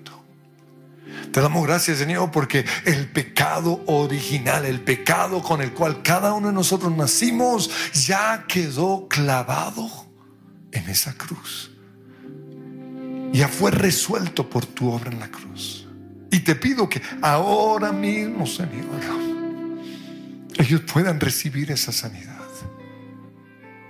Te 1.33 1.41
damos 1.41 1.65
gracias, 1.65 1.97
Señor, 1.97 2.29
porque 2.29 2.63
el 2.85 3.07
pecado 3.07 3.83
original, 3.87 4.65
el 4.65 4.81
pecado 4.81 5.41
con 5.41 5.63
el 5.63 5.73
cual 5.73 6.03
cada 6.03 6.31
uno 6.31 6.49
de 6.49 6.53
nosotros 6.53 6.95
nacimos, 6.95 7.71
ya 8.05 8.45
quedó 8.47 9.07
clavado 9.07 9.89
en 10.71 10.87
esa 10.87 11.15
cruz. 11.15 11.71
Ya 13.31 13.47
fue 13.47 13.71
resuelto 13.71 14.47
por 14.47 14.67
tu 14.67 14.91
obra 14.91 15.11
en 15.11 15.19
la 15.19 15.27
cruz. 15.27 15.87
Y 16.29 16.41
te 16.41 16.53
pido 16.53 16.87
que 16.87 17.01
ahora 17.19 17.91
mismo, 17.91 18.45
Señor, 18.45 18.85
ellos 20.59 20.81
puedan 20.81 21.19
recibir 21.19 21.71
esa 21.71 21.91
sanidad. 21.91 22.43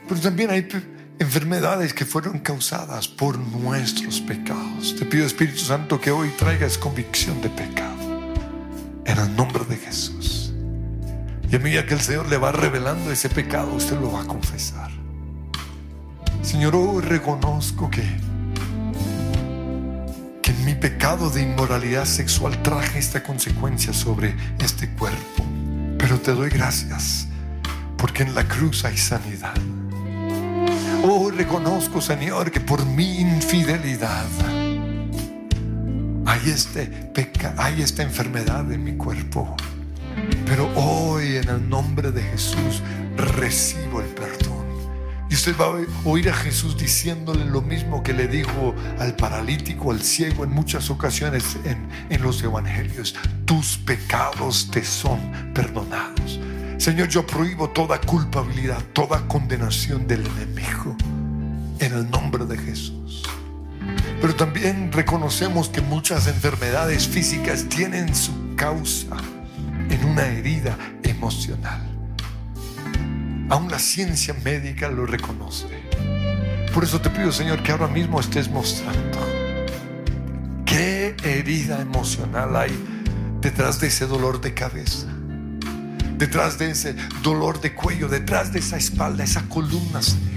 Pero 0.08 0.22
también 0.22 0.50
hay 0.50 0.66
enfermedades 1.20 1.94
que 1.94 2.06
fueron 2.06 2.40
causadas 2.40 3.08
por 3.08 3.38
nuestros 3.38 4.22
pecados. 4.22 4.96
Te 4.98 5.06
pido 5.06 5.26
Espíritu 5.26 5.60
Santo 5.60 6.00
que 6.00 6.12
hoy 6.12 6.30
traigas 6.38 6.78
convicción 6.78 7.42
de 7.42 7.50
pecado 7.50 7.94
en 9.06 9.18
el 9.18 9.36
nombre 9.36 9.64
de 9.66 9.78
Jesús. 9.78 10.54
Y 11.50 11.56
a 11.56 11.60
medida 11.60 11.86
que 11.86 11.94
el 11.94 12.02
Señor 12.02 12.30
le 12.30 12.38
va 12.38 12.52
revelando 12.52 13.12
ese 13.12 13.30
pecado, 13.30 13.74
usted 13.76 14.00
lo 14.00 14.12
va 14.12 14.22
a 14.22 14.26
confesar. 14.26 14.92
Señor, 16.42 16.76
hoy 16.76 17.02
reconozco 17.04 17.90
que, 17.90 18.04
que 20.42 20.52
en 20.52 20.66
mi 20.66 20.76
pecado 20.76 21.30
de 21.30 21.44
inmoralidad 21.44 22.06
sexual 22.06 22.62
traje 22.64 23.00
esta 23.00 23.24
consecuencia 23.24 23.94
sobre 23.94 24.36
este 24.60 24.90
cuerpo. 24.90 25.46
Pero 25.98 26.20
te 26.20 26.32
doy 26.32 26.50
gracias 26.50 27.28
porque 27.98 28.24
en 28.24 28.36
la 28.36 28.46
cruz 28.48 28.84
hay 28.84 28.98
sanidad. 28.98 29.54
Oh, 31.06 31.30
reconozco, 31.30 32.00
Señor, 32.00 32.50
que 32.50 32.62
por 32.62 32.86
mi 32.86 33.20
infidelidad 33.20 34.26
hay, 36.26 36.50
este 36.50 37.12
hay 37.58 37.82
esta 37.82 38.04
enfermedad 38.04 38.72
en 38.72 38.86
mi 38.86 38.96
cuerpo. 38.96 39.54
Pero 40.46 40.72
hoy, 40.76 41.36
en 41.36 41.50
el 41.50 41.68
nombre 41.68 42.10
de 42.10 42.24
Jesús, 42.24 42.82
recibo 43.18 44.00
el 44.00 44.08
perdón. 44.08 44.66
Y 45.30 45.34
usted 45.34 45.54
va 45.60 45.66
a 45.66 46.08
oír 46.08 46.30
a 46.30 46.34
Jesús 46.34 46.78
diciéndole 46.78 47.44
lo 47.44 47.62
mismo 47.62 48.02
que 48.02 48.14
le 48.14 48.30
dijo 48.30 48.74
al 48.98 49.14
paralítico, 49.18 49.92
al 49.92 50.02
ciego 50.02 50.46
en 50.46 50.52
muchas 50.52 50.90
ocasiones 50.90 51.58
en, 51.66 51.90
en 52.10 52.22
los 52.22 52.42
evangelios. 52.42 53.14
Tus 53.44 53.78
pecados 53.78 54.72
te 54.72 54.86
son 54.86 55.20
perdonados. 55.54 56.40
Señor, 56.84 57.08
yo 57.08 57.26
prohíbo 57.26 57.70
toda 57.70 58.02
culpabilidad, 58.02 58.84
toda 58.92 59.26
condenación 59.30 60.06
del 60.06 60.26
enemigo 60.26 60.98
en 61.80 61.94
el 61.94 62.12
nombre 62.12 62.44
de 62.44 62.58
Jesús. 62.58 63.24
Pero 64.20 64.36
también 64.36 64.92
reconocemos 64.92 65.70
que 65.70 65.80
muchas 65.80 66.28
enfermedades 66.28 67.08
físicas 67.08 67.70
tienen 67.70 68.14
su 68.14 68.34
causa 68.58 69.16
en 69.90 70.04
una 70.04 70.28
herida 70.28 70.78
emocional. 71.04 71.80
Aún 73.50 73.72
la 73.72 73.80
ciencia 73.80 74.36
médica 74.44 74.90
lo 74.90 75.06
reconoce. 75.06 75.68
Por 76.74 76.84
eso 76.84 77.00
te 77.00 77.10
pido, 77.10 77.32
Señor, 77.32 77.64
que 77.64 77.72
ahora 77.72 77.88
mismo 77.88 78.20
estés 78.20 78.50
mostrando 78.50 79.20
qué 80.66 81.16
herida 81.24 81.80
emocional 81.80 82.58
hay 82.58 82.78
detrás 83.40 83.80
de 83.80 83.88
ese 83.88 84.06
dolor 84.06 84.42
de 84.42 84.54
cabeza 84.54 85.13
detrás 86.24 86.58
de 86.58 86.72
ese 86.72 86.96
dolor 87.22 87.60
de 87.60 87.74
cuello, 87.74 88.08
detrás 88.08 88.54
de 88.54 88.60
esa 88.60 88.78
espalda, 88.78 89.26
esa 89.26 89.42
columna, 89.50 90.02
Señor. 90.02 90.32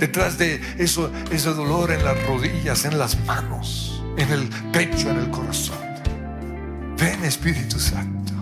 detrás 0.00 0.38
de 0.38 0.60
eso, 0.76 1.12
ese 1.30 1.50
dolor 1.50 1.92
en 1.92 2.04
las 2.04 2.20
rodillas, 2.26 2.84
en 2.84 2.98
las 2.98 3.16
manos, 3.26 4.02
en 4.16 4.28
el 4.32 4.48
pecho, 4.72 5.08
en 5.10 5.18
el 5.18 5.30
corazón. 5.30 5.78
Ven 6.98 7.24
Espíritu 7.24 7.78
Santo. 7.78 8.32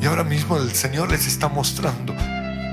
Y 0.00 0.06
ahora 0.06 0.22
mismo 0.22 0.56
el 0.56 0.70
Señor 0.72 1.10
les 1.10 1.26
está 1.26 1.48
mostrando 1.48 2.14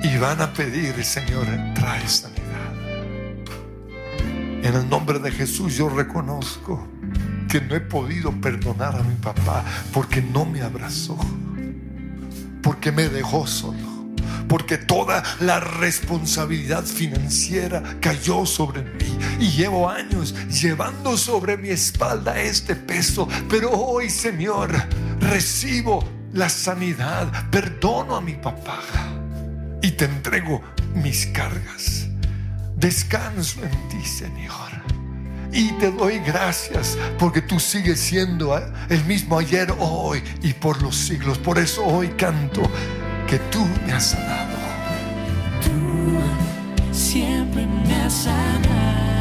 y 0.03 0.15
van 0.19 0.39
a 0.39 0.53
pedir, 0.53 1.03
Señor, 1.03 1.47
trae 1.73 2.07
sanidad. 2.07 2.73
En 4.61 4.75
el 4.75 4.87
nombre 4.87 5.17
de 5.17 5.31
Jesús 5.31 5.75
yo 5.75 5.89
reconozco 5.89 6.87
que 7.49 7.59
no 7.59 7.73
he 7.73 7.81
podido 7.81 8.31
perdonar 8.39 8.97
a 8.97 9.01
mi 9.01 9.15
papá 9.15 9.65
porque 9.91 10.21
no 10.21 10.45
me 10.45 10.61
abrazó, 10.61 11.17
porque 12.63 12.91
me 12.91 13.09
dejó 13.09 13.45
solo 13.45 13.93
porque 14.47 14.77
toda 14.77 15.23
la 15.39 15.59
responsabilidad 15.59 16.83
financiera 16.83 17.81
cayó 17.99 18.45
sobre 18.45 18.83
mí 18.83 19.17
y 19.39 19.49
llevo 19.49 19.89
años 19.89 20.35
llevando 20.47 21.17
sobre 21.17 21.57
mi 21.57 21.69
espalda 21.69 22.39
este 22.39 22.75
peso, 22.75 23.27
pero 23.49 23.71
hoy 23.71 24.11
Señor 24.11 24.71
recibo 25.19 26.07
la 26.33 26.49
sanidad, 26.49 27.49
perdono 27.49 28.15
a 28.15 28.21
mi 28.21 28.33
papá 28.33 28.79
y 29.81 29.89
te 29.91 30.05
entrego 30.05 30.61
mis 30.93 31.25
cargas. 31.27 32.07
Descanso 32.75 33.59
en 33.63 33.89
ti, 33.89 34.05
Señor. 34.05 35.02
Y 35.53 35.71
te 35.73 35.91
doy 35.91 36.17
gracias 36.19 36.97
porque 37.19 37.41
tú 37.41 37.59
sigues 37.59 37.99
siendo 37.99 38.57
el 38.89 39.05
mismo 39.05 39.37
ayer, 39.37 39.71
hoy 39.77 40.23
y 40.41 40.53
por 40.53 40.81
los 40.81 40.95
siglos. 40.95 41.37
Por 41.37 41.59
eso 41.59 41.85
hoy 41.85 42.07
canto 42.09 42.63
que 43.27 43.37
tú 43.51 43.63
me 43.85 43.93
has 43.93 44.11
sanado. 44.11 44.57
Tú 45.63 46.93
siempre 46.93 47.67
me 47.67 47.95
has 47.95 48.13
sanado, 48.13 49.12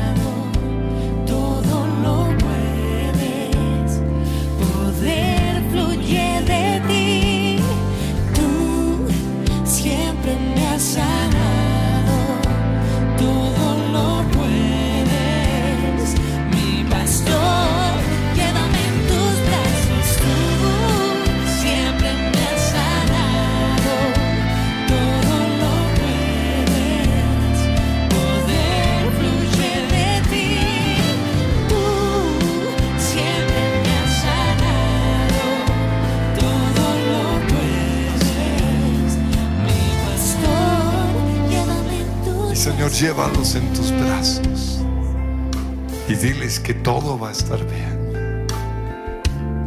llévalos 43.02 43.56
en 43.56 43.72
tus 43.72 43.90
brazos 43.90 44.78
y 46.08 46.14
diles 46.14 46.60
que 46.60 46.72
todo 46.72 47.18
va 47.18 47.30
a 47.30 47.32
estar 47.32 47.58
bien. 47.68 48.46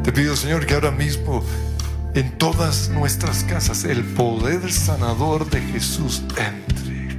Te 0.03 0.13
pido, 0.13 0.37
Señor, 0.37 0.65
que 0.65 0.73
ahora 0.73 0.91
mismo 0.91 1.43
en 2.13 2.37
todas 2.37 2.87
nuestras 2.87 3.43
casas 3.43 3.83
el 3.83 4.05
poder 4.05 4.71
sanador 4.71 5.49
de 5.49 5.59
Jesús 5.59 6.23
entre. 6.37 7.17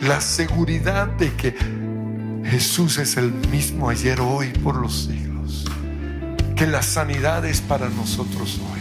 La 0.00 0.20
seguridad 0.20 1.08
de 1.08 1.34
que 1.34 1.56
Jesús 2.48 2.98
es 2.98 3.16
el 3.16 3.32
mismo 3.50 3.90
ayer, 3.90 4.20
hoy, 4.20 4.50
por 4.50 4.76
los 4.76 5.06
siglos. 5.06 5.64
Que 6.54 6.68
la 6.68 6.84
sanidad 6.84 7.44
es 7.44 7.60
para 7.60 7.88
nosotros 7.88 8.60
hoy. 8.60 8.80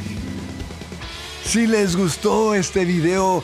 Si 1.44 1.66
les 1.66 1.96
gustó 1.96 2.54
este 2.54 2.86
video, 2.86 3.44